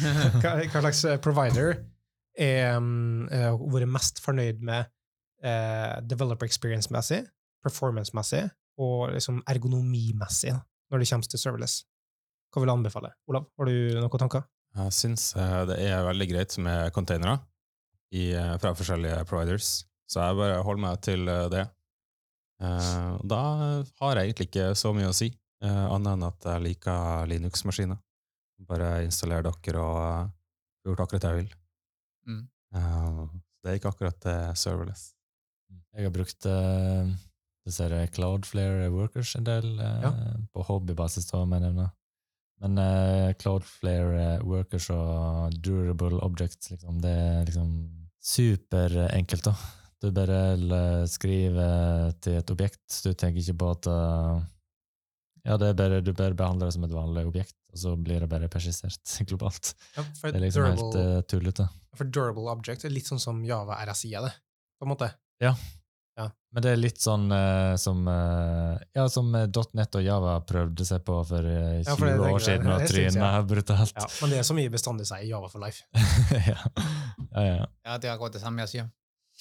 [0.40, 1.76] hva, hva slags eh, provider
[2.40, 4.90] er um, eh, vært mest fornøyd med
[5.44, 7.22] eh, developer experience-messig,
[7.62, 8.48] performance-messig
[8.82, 11.78] og liksom ergonomimessig da, når det kommer til serverless.
[12.52, 13.12] Hva vil du anbefale?
[13.30, 14.44] Olav, har du noen tanker?
[14.76, 17.38] Jeg syns eh, det er veldig greit med containere
[18.12, 19.70] eh, fra forskjellige providers,
[20.08, 21.64] så jeg bare holder meg til eh, det.
[22.64, 23.40] Eh, Da
[24.00, 25.30] har jeg egentlig ikke så mye å si,
[25.62, 28.00] annet enn at jeg liker Linux-maskiner.
[28.66, 31.52] Bare installer dere og gjør akkurat det jeg vil.
[32.26, 32.40] Mm.
[33.62, 34.26] Det er ikke akkurat
[34.58, 35.12] serverless.
[35.94, 36.48] Jeg har brukt
[37.66, 40.12] uh, er det Cloudflare Workers en del, eh, Ja.
[40.52, 41.90] på hobbybasis, da, må jeg nevne.
[42.62, 47.72] Men uh, Cloudflare Workers og Durable Objects, liksom, det er liksom
[48.22, 49.54] superenkelt, da.
[50.02, 54.42] Du bare skriver til et objekt, du tenker ikke på at uh,
[55.44, 58.28] Ja, det bare, du bare behandler det som et vanlig objekt, og så blir det
[58.30, 59.74] bare persisert globalt.
[59.96, 61.68] Ja, Det er liksom helt durable, uh, tullete.
[61.98, 64.34] for durable object er litt sånn som Java RSI er det,
[64.78, 65.10] på en måte.
[66.52, 70.84] Men det er litt sånn uh, som uh, Ja, som eh, .NET og Java prøvde
[70.84, 73.96] seg på for uh, 20 Ja, for det det, år siden, og tryna brutalt.
[73.96, 75.86] Ja, men det er så mye bestandig sier Java for life.
[76.52, 76.58] ja.
[77.32, 77.64] ja, ja.
[77.64, 78.86] Ja, det er akkurat det samme, jeg sier.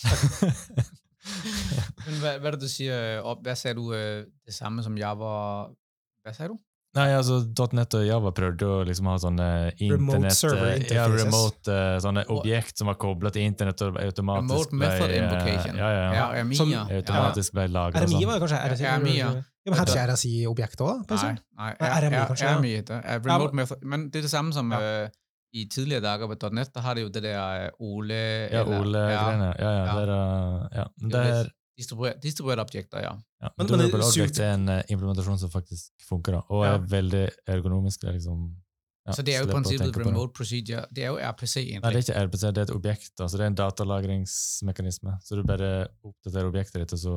[2.01, 3.91] Men hva, hva, er det, du sier hvad sagde du?
[4.47, 5.33] Det samme som Java...
[6.23, 6.57] Hva sier du?
[6.91, 7.37] Nei, altså
[7.71, 9.45] .NET og Java prøvde å liksom ha sånne
[9.77, 14.73] internet, server eh, Ja, remote eh, sånne objekt som var koblet til internett og automatisk
[14.73, 15.79] Remote ble, eh, invocation.
[15.79, 16.25] Ja, ja, ja.
[16.41, 16.73] RMI, Som-.
[16.97, 18.27] Automatisk ble laget RMI sånn.
[18.27, 18.83] var kanskje RSI?
[18.83, 19.29] Ja, RMI, ja.
[19.39, 21.05] Ja, men hadde ikke RSI objekt òg.
[21.15, 22.51] Nei, nei, RMI kanskje.
[22.57, 23.01] RMI heter det.
[23.15, 23.87] Ja, Remote method.
[23.93, 25.07] Men det er det samme som Ja.
[25.53, 28.19] i tidligere dager på .NET, da har de jo det der Ole...
[28.51, 29.53] Ja, Ole-greiene.
[29.59, 30.85] Ja, ja, Ja.
[31.07, 31.51] det er,
[31.81, 33.13] distribuer- Distribuerte objekter, ja.
[33.41, 33.49] ja.
[33.57, 36.73] Men- men det super- er en uh, implementasjon som faktisk funker, da, og Ja.
[36.75, 38.03] er veldig ergonomisk.
[38.03, 38.55] Er liksom,
[39.07, 40.85] ja, Så det er jo prinsippet remote procedure.
[40.93, 41.81] Det er jo RPC, egentlig.
[41.83, 43.13] Nei, det er ikke RPC, det er et objekt.
[43.19, 45.17] Altså det er en datalagringsmekanisme.
[45.23, 47.15] Så du bare oppdaterer objektet ditt, og så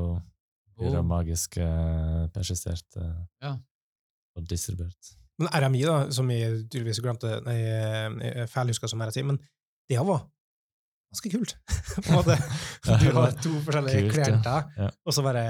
[0.79, 1.05] blir det Oh.
[1.07, 3.57] magisk uh, persistert uh, Ja.
[4.37, 5.15] og distribuert.
[5.39, 9.39] Men RMI, da, som jeg tydeligvis glemte Nei, jeg feilhuska som RSI, men
[9.91, 10.27] det var
[11.15, 11.57] ganske kult.
[11.95, 12.37] På en måte.
[12.91, 14.91] Ja, Du har to forskjellige kult, klienter, Ja.
[15.07, 15.45] og så bare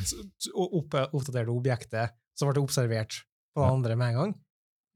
[0.00, 3.18] s- s- opp, oppdaterer du objektet, som ble observert
[3.54, 4.36] på den andre med en gang.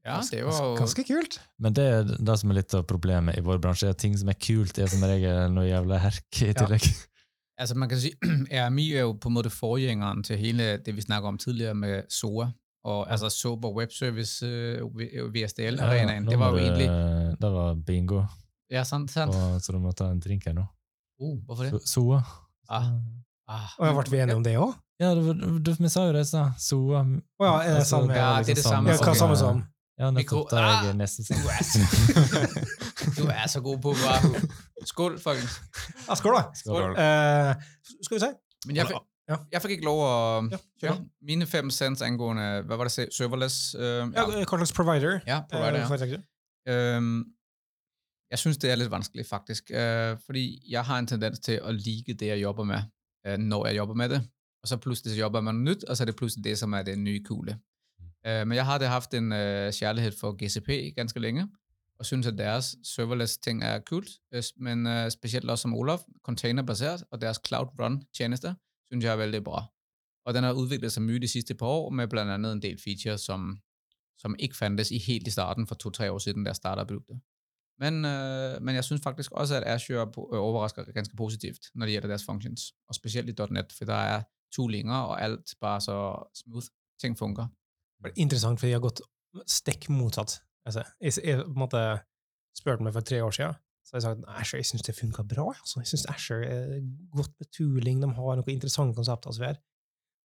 [0.03, 0.75] Ja, det er Ganske, jo...
[0.75, 1.37] ganske kult.
[1.63, 3.87] Men det er det som er litt av problemet i vår bransje.
[3.87, 6.89] er at Ting som er kult, er som regel noe jævla herk i tillegg.
[7.61, 8.09] Altså man kan si,
[8.65, 12.07] RMI er jo på en måte forgjengeren til hele det, vi snakker om tidligere med
[12.11, 12.47] SOA,
[12.89, 14.81] og altså SOAP Web Service, øh,
[15.35, 16.87] VSDL-arenaen, Ja, det var jo egentlig...
[17.41, 18.23] Det var bingo,
[18.73, 19.33] Ja, sant, sant.
[19.37, 20.63] og, så du må ta en drink her nå.
[21.21, 21.81] Oh, hvorfor det?
[21.87, 22.23] Soa.
[22.73, 22.87] Ah.
[23.47, 24.71] Ah, Og jeg ble vi enige om det òg?
[25.01, 26.55] Ja, det var, du, vi sa jo det i stad.
[26.63, 27.01] Soa.
[27.03, 28.15] oh, ja, er det Altså, samme?
[28.17, 28.89] Ja, det er det samme.
[28.95, 29.61] Ja, hva samme som?
[29.99, 30.47] Ja, nettopp.
[30.49, 30.85] Da er Ah!
[30.87, 31.43] jeg nesten sånn.
[33.17, 34.41] Du er så, god på Wahoo.
[34.89, 35.59] Skål, folkens.
[36.07, 36.43] Ja, skål, da!
[36.57, 36.95] Skål.
[36.97, 38.31] Uh, skal vi se?
[38.67, 38.95] Men jeg,
[39.29, 39.37] Ja.
[39.53, 40.09] jeg fikk ikke lov å...
[40.51, 43.59] Ja, Ja, mine fem cents angående, hva var det, serverless?
[43.77, 45.21] uh, Ja, hva slags provider?
[45.29, 46.19] ja, provider, uh, ja.
[46.73, 47.13] Øhm,
[48.33, 49.71] jeg synes, det er litt vanskelig, faktisk.
[49.71, 52.87] Øh, fordi jeg har en tendens til å like det, jeg jobber med,
[53.27, 54.21] øh, når jeg jobber med det.
[54.63, 56.81] Og så plutselig så jobber man nytt, og så er det plutselig det, som er
[56.83, 57.59] det nye kule.
[58.27, 61.47] Uh, men jeg har hatt haft en uh, kjærlighet for GCP ganske lenge,
[61.99, 65.99] og synes, at deres serverless ting er kult, øh, men uh, specielt også som Olaf,
[66.23, 68.53] containerbasert, og deres Cloud Run tjenester,
[68.91, 69.65] synes jeg er veldig bra.
[70.25, 72.35] Og den har utviklet seg mye de sidste par år, med bl.a.
[72.35, 73.57] en del features, som,
[74.17, 77.19] som ikke fantes i helt i starten for to-tre år siden, da jeg.
[77.79, 81.93] Men, øh, men jeg synes faktisk også, at Azure øh, overrasker ganske positivt, når det
[81.93, 84.23] gjelder deres functions, og spesielt i .NET, for der er
[84.55, 86.65] toolinger, og alt bare så smooth.
[87.01, 87.47] Ting funker.
[88.05, 89.01] Er Interessant, for jeg har gått
[89.49, 90.37] stikk motsatt.
[90.65, 91.81] Altså, jeg, jeg måte
[92.55, 94.95] spurte meg for tre år siden, så har jeg sagt at Asher, jeg syns det
[94.95, 95.47] funka bra.
[95.51, 95.79] Altså.
[95.81, 96.81] Jeg syns Asher er
[97.15, 99.57] godt med tooling, de har noen interessante konsepter.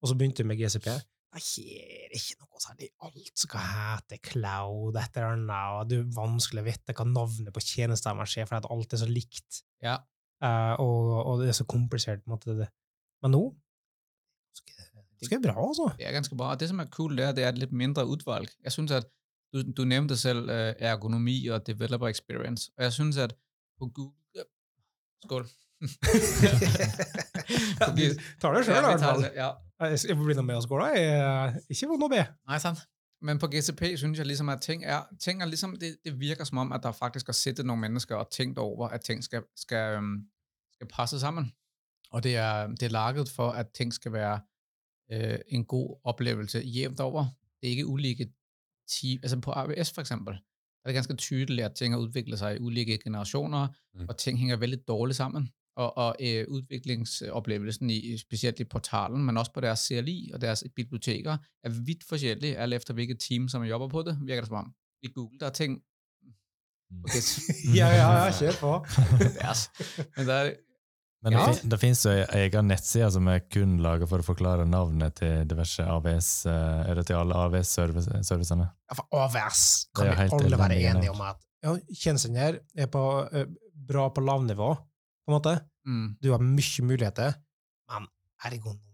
[0.02, 0.88] Og så begynte jeg med GCP.
[1.28, 1.64] Det
[2.08, 2.88] er ikke noe særlig.
[3.04, 7.54] Alt skal hete cloud, et eller annet, og det er vanskelig å vite hva navnet
[7.54, 9.98] på tjenesten er, for alt er så likt, Ja,
[10.44, 12.24] uh, og, og det er så komplisert.
[12.24, 12.56] på en måte.
[12.58, 12.70] det.
[13.22, 13.44] Men nå
[15.18, 15.90] det skal bra, altså.
[15.98, 16.52] det er ganske bra.
[16.54, 18.48] Og det, som er cool, det er, det er et litt mindre utvalg.
[18.64, 19.08] Jeg synes, at
[19.52, 23.34] du, du nevnte selv øh, ergonomi og developer experience, og jeg synes, at
[23.78, 24.44] på Google...
[25.24, 25.48] Skål.
[27.50, 29.24] Ja, du tar det sjøl, i hvert fall.
[29.36, 29.50] ja.
[30.08, 30.96] Jeg blir med og.
[30.96, 32.22] Jeg er ikke vond å be.
[32.48, 32.78] Nei, sant.
[33.22, 36.44] Men på GCP synes jeg ligesom, at ting er, ting er ligesom, det, det virker
[36.44, 39.42] som om, at der faktisk har siddet nogle mennesker og tænkt over, at ting skal,
[39.56, 39.98] skal,
[40.74, 41.52] skal passe sammen.
[42.10, 44.40] Og det er, det er laget for, at ting skal være
[45.12, 47.24] øh, en god oplevelse jævnt over.
[47.60, 48.24] Det er ikke ulike
[49.00, 49.18] team.
[49.22, 50.34] Altså på AWS for eksempel,
[50.84, 54.06] er det ganske tydeligt, at ting har udviklet sig i ulike generationer, Mm.
[54.08, 55.48] og ting hænger veldig dårligt sammen.
[55.78, 60.64] Og, og øh, udviklingsoplevelsen, i, specielt i portalen, men også på deres CLI og deres
[60.76, 64.56] biblioteker, er vidt forskellige, alt efter hvilket team, som jobber på det, virker det som
[64.56, 64.72] om.
[65.02, 65.78] I Google, der er ting...
[66.90, 67.04] Mm.
[67.04, 67.22] Okay,
[67.78, 68.72] Ja, ja, ja, kjør på.
[70.16, 70.50] Men der er,
[71.22, 71.38] Men Ja.
[71.38, 74.66] det, fin, det finnes jo ei egen nettside som er kun laga for å forklare
[74.66, 78.68] navnet til diverse AVS, eh, eller til alle AVS-servicene.
[78.90, 79.62] Ja, for AVS
[79.94, 83.02] kan vi alle være enige om at ja, tjenesten her er på,
[83.88, 84.70] bra på lavnivå,
[85.28, 85.52] på en måte.
[85.86, 87.34] mm, Du har mye muligheter,
[87.92, 88.08] men
[88.48, 88.86] ergonomi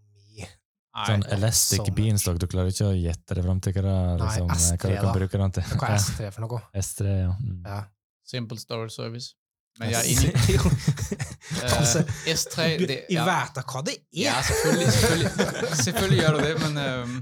[0.95, 1.95] Nei, Sånn Elastic sånn.
[1.97, 4.77] Beanstalk, du klarer ikke å gjette det fram til hva, det er, Nei, liksom, S3
[4.79, 5.15] hva du kan da.
[5.17, 5.65] bruke den til.
[5.75, 6.59] Hva er S3 for noe?
[6.79, 7.33] S3, ja.
[7.35, 7.57] Mm.
[7.65, 7.79] Ja.
[8.23, 9.33] simple storage service.
[9.77, 10.31] Men jeg er enig.
[11.55, 11.99] Øh, altså,
[12.31, 14.05] S3, det, det, jeg vet da hva det er!
[14.17, 17.17] Ja, selvfølgelig, selvfølgelig, selvfølgelig gjør du det, men, um,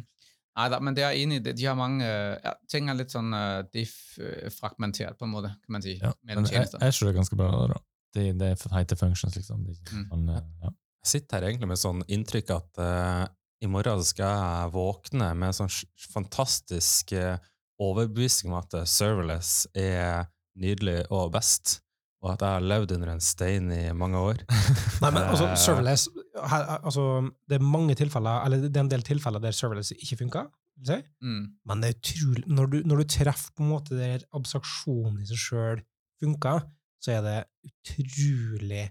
[0.54, 1.56] Nei da, men det er enig, det.
[1.58, 5.82] de har mange, ja, ting er litt sånn uh, diff-fragmenteret på en måte, kan man
[5.86, 5.96] si.
[5.98, 7.50] Ja, Men jeg, jeg tror det er ganske bra.
[7.74, 7.80] da.
[8.14, 9.64] Det, det er heter functions, liksom.
[9.68, 10.10] Det Mm.
[10.10, 10.70] sånn, eh, ja.
[11.04, 13.26] Jeg sitter her egentlig med sånn inntrykk at uh,
[13.64, 15.72] i morgen skal jeg våkne med en sånn
[16.14, 17.38] fantastisk eh,
[17.80, 20.28] overbevisning om at serverless er
[20.60, 21.80] nydelig og best,
[22.24, 24.44] og at jeg har levd under en stein i mange år.
[25.04, 26.06] Nei, men altså, serverless
[26.40, 27.06] her, altså,
[27.48, 30.52] Det er mange tilfeller, eller det er en del tilfeller der serverless ikke funker.
[30.84, 31.00] si.
[31.24, 31.44] Mm.
[31.66, 35.28] Men det er utrolig Når du, når du treffer på en måte der abstraksjonen i
[35.30, 35.84] seg sjøl
[36.24, 36.64] funker,
[37.04, 37.38] så er det
[37.68, 38.86] utrolig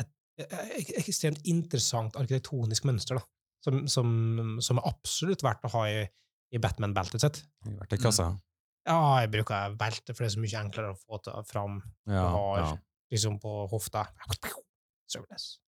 [0.00, 3.26] et, et ekstremt interessant arkitektonisk mønster, da.
[3.60, 4.12] Som, som,
[4.64, 6.04] som er absolutt verdt å ha i,
[6.56, 7.42] i Batman-beltet sitt.
[7.68, 8.30] I verktøykassa.
[8.88, 12.24] Ja, jeg bruker belte, for det er så mye enklere å få til, fram Ja,
[12.32, 12.70] har ja.
[13.12, 14.06] liksom på hofta.
[15.10, 15.58] Serverless.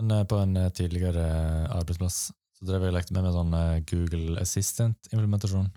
[0.00, 3.54] Men eh, på en eh, tidligere eh, arbeidsplass så drev jeg lekte med meg sånn
[3.88, 5.70] Google Assistant-implementasjon.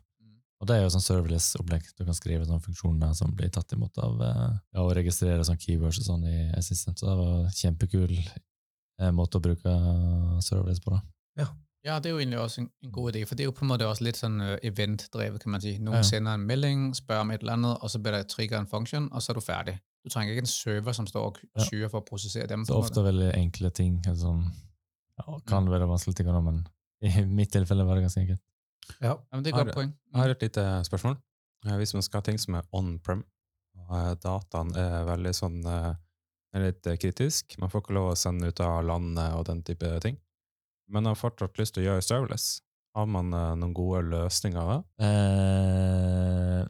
[0.63, 0.65] Mm.
[0.65, 1.87] Og det er jo sånn serverless-opplegg.
[1.99, 5.59] Du kan skrive sånne funksjoner som blir tatt imot av eh, ja, og registrere sånn
[5.59, 6.95] keywords og sånn i Assistant.
[6.99, 9.75] Så det var en kjempekul eh, måte å bruke
[10.39, 10.95] serverless på.
[10.95, 11.03] da.
[11.83, 13.71] Ja, det er jo egentlig også en, god idé, for det er jo på en
[13.73, 15.73] måte også litt sånn uh, event-drevet, kan man si.
[15.83, 16.05] Noen Ja.
[16.07, 19.09] sender en melding, spør om et eller annet, og så blir det trigger en function,
[19.11, 19.73] og så er du ferdig.
[19.99, 21.89] Du trenger ikke en server som står og Ja.
[21.89, 22.63] for å prosessere dem.
[22.63, 23.99] Så ofte veldig enkle ting.
[24.15, 24.47] Sånn,
[25.19, 26.65] ja, kan være vanskelige ting, men
[27.03, 28.41] i mitt tilfelle var det ganske enkelt.
[29.01, 29.13] Ja.
[29.13, 29.93] Ja, men det er et godt poeng.
[30.13, 31.17] Jeg har et lite spørsmål.
[31.65, 33.23] Eh, Hvis man skal ha ting som er on-prem,
[33.79, 35.93] og eh, dataen er veldig sånn eh,
[36.53, 39.89] er litt kritisk, man får ikke lov å sende ut av landet og den type
[40.03, 40.17] ting,
[40.91, 42.61] men har fortsatt lyst til å gjøre serverless,
[42.93, 44.75] har man noen gode løsninger da?
[45.01, 46.61] Eh,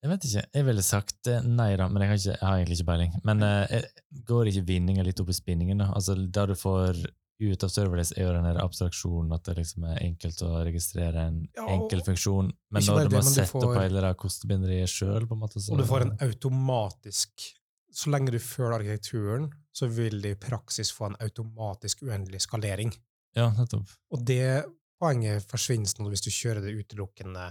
[0.00, 0.42] jeg vet ikke.
[0.56, 3.12] Jeg ville sagt nei, da, men jeg har, ikke, jeg har egentlig ikke peiling.
[3.28, 5.78] Men eh, jeg- går ikke vinninga litt opp i spinningen?
[5.84, 5.90] da?
[5.94, 6.98] Altså, der du får
[7.40, 11.38] ut av serverless, er jo den abstraksjonen, at det liksom er enkelt å registrere en
[11.56, 12.50] Ja, enkel funksjon.
[12.70, 17.48] Men når du må sette opp hele det kostebinderiet sjøl, Og du får en automatisk
[17.92, 22.92] Så lenge du følger arkitekturen, så vil det i praksis få en automatisk uendelig skalering.
[23.34, 23.88] Ja, nettopp.
[24.14, 24.64] Og det
[25.00, 27.50] poenget forsvinner nå hvis du kjører det utelukkende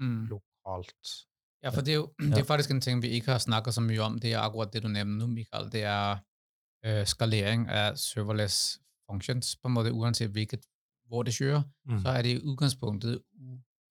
[0.00, 0.26] Mm.
[0.28, 1.26] lokalt.
[1.62, 3.80] Ja, for det er jo det er faktisk en ting, vi ikke har snakket så
[3.80, 4.18] mye om.
[4.18, 5.70] Det er akkurat det du nevner nå, Michael.
[5.70, 6.18] Det er
[6.84, 8.78] øh, skalering av serverless
[9.10, 9.56] functions.
[9.56, 10.66] På en måte uansett hvilket,
[11.08, 12.00] hvor det kjører, Mm.
[12.00, 13.20] så er det i utgangspunktet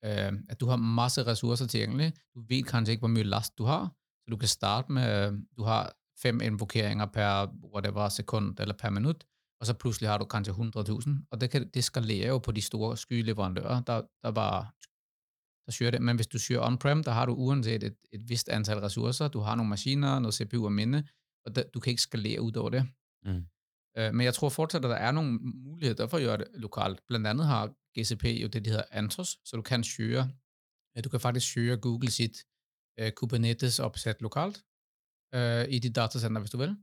[0.05, 2.13] øh, at du har masse ressurser tilgjengelig.
[2.35, 3.91] Du vet kanskje ikke, hvor mye last du har,
[4.23, 8.89] så du kan starte med, øh, du har fem invokeringer per whatever, sekund eller per
[8.89, 9.23] minutt,
[9.59, 12.51] og så plutselig har du kanskje 100 000, og det, kan, det skalerer jo på
[12.51, 14.65] de store skyleverandører, der, der bare
[15.67, 16.01] der det.
[16.01, 19.27] Men hvis du kjører on-prem, der har du uansett et, et visst antall ressurser.
[19.27, 21.03] du har noen maskiner, noe CPU og minne,
[21.45, 22.83] og da, du kan ikke skalere utover det.
[23.25, 23.45] Mm.
[23.97, 27.03] Øh, men jeg tror fortsatt at det er noen muligheter for å gjøre det lokalt.
[27.07, 31.19] Blant annet har GCP jo det de heter Anthos, så du kan øh, du kan
[31.19, 32.45] faktisk kjøre Google sitt
[32.99, 34.63] øh, Kubernetes-oppsett lokalt
[35.35, 36.75] øh, i dit datasenter, hvis du vil.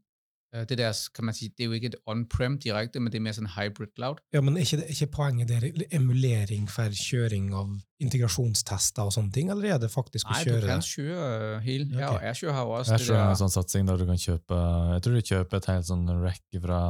[0.52, 3.20] Øh, det, deres, kan man si, det er jo ikke et on-prem direkte, men det
[3.20, 4.18] er mer sånn hybrid cloud.
[4.34, 9.50] Ja, men er ikke, ikke poenget der emulering for kjøring av integrasjonstester og sånne ting,
[9.54, 10.88] eller er det faktisk å Nei, du kjøre kan det?
[10.90, 11.86] kjøre øh, hele.
[12.00, 12.16] Ja, Ok.
[12.16, 14.58] og Azure har også det Azure er en sånn satsing der du kan kjøpe
[14.96, 16.80] Jeg tror du kjøper et helt sånn rack fra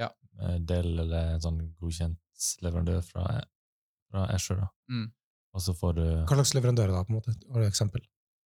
[0.00, 0.08] Ja.
[0.40, 3.26] Del Dell, eller en sånn godkjent leverandør fra,
[4.10, 4.64] fra Azure.
[4.64, 4.68] da.
[4.90, 5.06] Mm.
[5.54, 7.36] Og så får du Hva slags leverandører da, på en måte?
[7.52, 8.02] Har du et eksempel?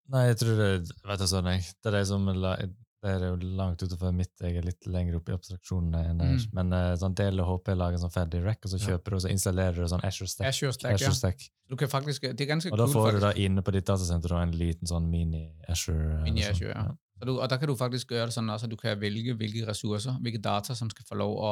[0.09, 0.69] Nei, jeg tror det
[1.07, 1.63] vet jeg sånn, jeg.
[1.81, 2.57] Det er de som la-
[3.01, 6.17] det er jo langt utenfor mitt, jeg er litt lenger oppe i abstraksjonene enn.
[6.19, 6.41] Mm.
[6.57, 8.85] Men uh, sånn del og HP lager sånn ferdig rack, og så Ja.
[8.89, 10.47] kjøper du, og så installerer du sånn Azure Stack.
[10.49, 10.95] Azure Stack, ja.
[11.07, 11.45] Azure Stack.
[11.69, 13.37] Du kan faktisk, det er ganske Og da cool, får du faktisk.
[13.39, 16.23] da inne på ditt datasenter en liten sånn mini-Azure.
[16.23, 16.85] Mini Azure, ja.
[17.19, 19.67] Så du, og da kan du faktisk gjøre det sånn altså du kan velge hvilke
[19.67, 21.49] ressurser, hvilke data som skal få lov å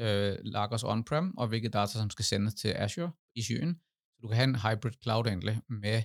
[0.00, 3.76] øh, lagres on-prem, og hvilke data som skal sendes til Azure i skyen.
[4.16, 6.02] Så du kan ha en hybrid cloud egentlig, med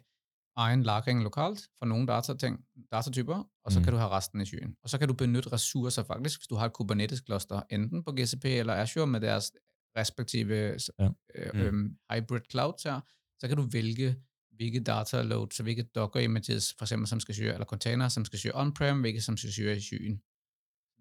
[0.55, 2.59] egen lagring lokalt for nogle datating,
[2.91, 3.83] datatyper, og så Mm.
[3.83, 4.75] kan du ha resten i skyen.
[4.83, 8.45] Og så kan du benytte ressourcer faktisk, hvis du har et Kubernetes-cluster, enten på GCP
[8.45, 9.51] eller Azure med deres
[9.97, 11.09] respektive Ja.
[11.35, 11.97] øh, Mm.
[12.11, 13.01] hybrid clouds her,
[13.39, 14.15] så kan du vælge,
[14.55, 18.39] hvilke dataloads, så hvilke docker images, for eksempel, som skal køre, eller container, som skal
[18.43, 20.21] køre on-prem, hvilke som skal køre i skyen.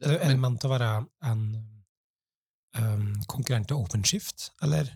[0.03, 1.69] Er det Men- ment å være en
[2.79, 4.87] um, konkurrent til OpenShift, eller?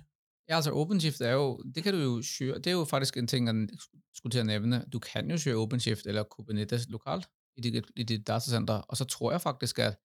[0.48, 3.26] Ja, altså OpenShift er jo, det kan du jo kjøre, det er jo faktisk en
[3.26, 3.78] ting, jeg
[4.14, 4.84] skulle til å nevne.
[4.92, 9.04] Du kan jo kjøre OpenShift eller Kubernetes lokalt i ditt, i ditt datacenter, og så
[9.04, 9.98] tror jeg faktisk, at,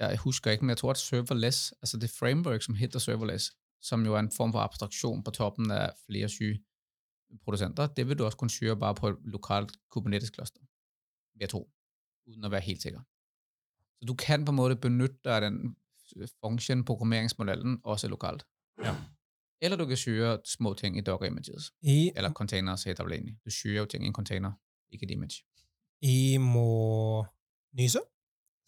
[0.00, 3.50] jeg husker ikke, men jeg tror, at serverless, altså det framework, som heter serverless,
[3.82, 8.24] som jo er en form for abstraksjon på toppen av flere skyprodusenter, det vil du
[8.24, 10.64] også kunne kjøre bare på et lokalt Kubernetes-cluster,
[11.40, 11.66] jeg tro,
[12.26, 13.04] uden å være helt sikker.
[14.00, 15.76] Så du kan på en måte benytte den
[16.40, 18.46] function-programmeringsmodellen også lokalt.
[18.82, 18.96] Ja.
[19.60, 23.16] Eller du kan skjule små ting i Docker images, I, eller containers heter det vel
[23.18, 23.36] egentlig.
[23.44, 24.54] Du skjuler jo ting i en container,
[24.92, 25.42] ikke et image.
[26.02, 27.26] jeg må
[27.76, 28.00] nyse,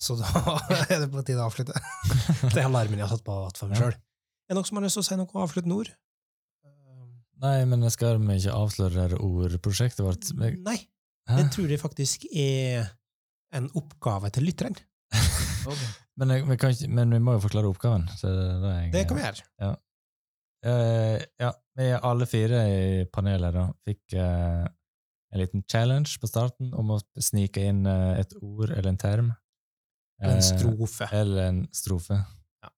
[0.03, 0.28] så da
[0.93, 1.72] er det på tide å avslutte.
[2.53, 3.86] Det er alarmen jeg har satt på for meg Ja.
[3.86, 3.97] sjøl.
[3.97, 5.90] Er det noen som har lyst til å si noe avsluttende ord?
[6.66, 7.12] Um,
[7.45, 10.28] Nei, men jeg skal vi ikke avsløre det ordprosjektet vårt?
[10.28, 10.59] Jeg...
[10.66, 10.76] Nei,
[11.30, 11.38] Hæ?
[11.38, 12.90] det tror jeg faktisk er
[13.57, 14.76] en oppgave til lytteren.
[15.62, 15.90] Okay.
[16.18, 18.09] Men, jeg, vi kan ikke, men vi må jo forklare oppgaven.
[18.18, 19.45] Så det, er jeg, Det kan vi gjøre.
[20.62, 24.66] Eh, ja, vi alle fire i panelet da, fikk uh,
[25.32, 29.32] en liten challenge på starten om å snike inn uh, et ord eller en term.
[30.22, 31.08] En Eh, strofe.
[31.10, 32.14] Eller en strofe.
[32.62, 32.70] Ja.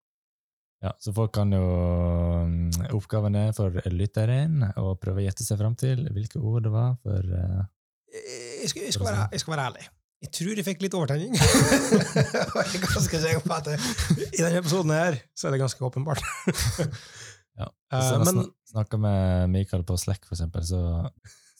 [0.86, 5.60] Ja, så folk kan jo um, Oppgaven er for lytteren å prøve å gjette seg
[5.60, 9.68] fram til hvilke ord det var for Jeg skal, jeg, skal være, jeg skal være
[9.68, 9.86] ærlig.
[10.24, 11.34] Jeg tror jeg fikk litt overtenning.
[11.36, 16.22] Jeg er ganske sikker på at i denne episoden her så er det ganske åpenbart.
[17.58, 17.68] Ja.
[17.92, 20.80] Eh, Hvis jeg men snak- snakker med Mikael på Slack, for eksempel, så,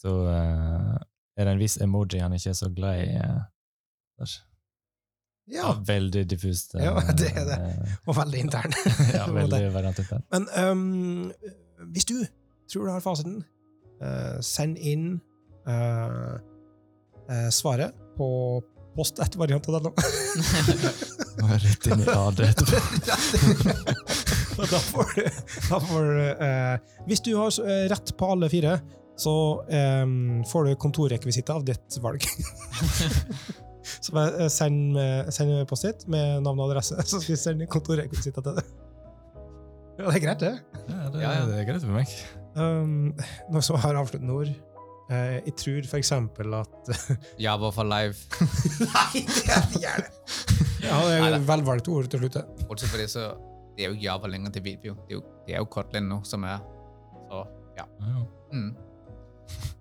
[0.00, 0.96] så uh,
[1.36, 3.14] er det en viss emoji han ikke er så glad i.
[3.14, 3.40] Uh,
[4.18, 4.26] ja,
[5.54, 6.74] Ja, veldig diffust.
[6.74, 7.58] Uh, Ja, det er det.
[8.08, 8.72] og veldig intern.
[9.14, 10.22] ja, veldig variant intern.
[10.32, 11.32] Men um,
[11.92, 12.14] hvis du
[12.72, 13.42] tror du har fasiten,
[14.44, 15.20] send inn
[17.54, 18.26] svaret på
[18.96, 19.92] post etter den nå.
[21.64, 24.23] Rett inn i AD etterpå.
[24.70, 25.24] Da får du,
[25.70, 28.78] da får du eh, Hvis du har eh, rett på alle fire,
[29.18, 29.34] så
[29.70, 30.04] eh,
[30.50, 32.24] får du kontorrekvisitter av ditt valg.
[34.04, 34.98] så bare eh, send,
[35.34, 38.74] send post-it med navn og adresse, så skal vi sende kontorrekvisitter til deg.
[39.94, 40.54] Ja, det er greit, det.
[40.88, 41.42] Ja, det, Ja, ja.
[41.50, 42.14] det er greit for meg.
[42.54, 43.12] Um,
[43.54, 44.50] noe som har avsluttende ord.
[45.10, 46.90] Uh, jeg tror for eksempel at
[47.42, 48.16] Java for live.
[48.88, 50.12] Nei, det er det!
[50.84, 52.40] Ja, det er velvalgte ord til slutt.
[52.66, 53.28] Bortsett fra det, så
[53.76, 54.94] det er jo ikke Java lenger til video.
[55.04, 56.58] Det er jo, det er jo Kotlin nå som er
[57.28, 57.44] Så
[57.76, 57.86] ja.
[58.00, 58.24] Ja, ja.
[58.52, 58.74] Mm.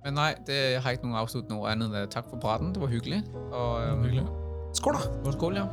[0.03, 2.73] Men nei, det, har ikke noen avsluttende ord annet enn takk for praten.
[2.75, 3.21] Det var hyggelig.
[3.45, 4.25] Og, um, Hyggelig.
[4.75, 5.31] Skål, da!
[5.37, 5.67] Skål, ja.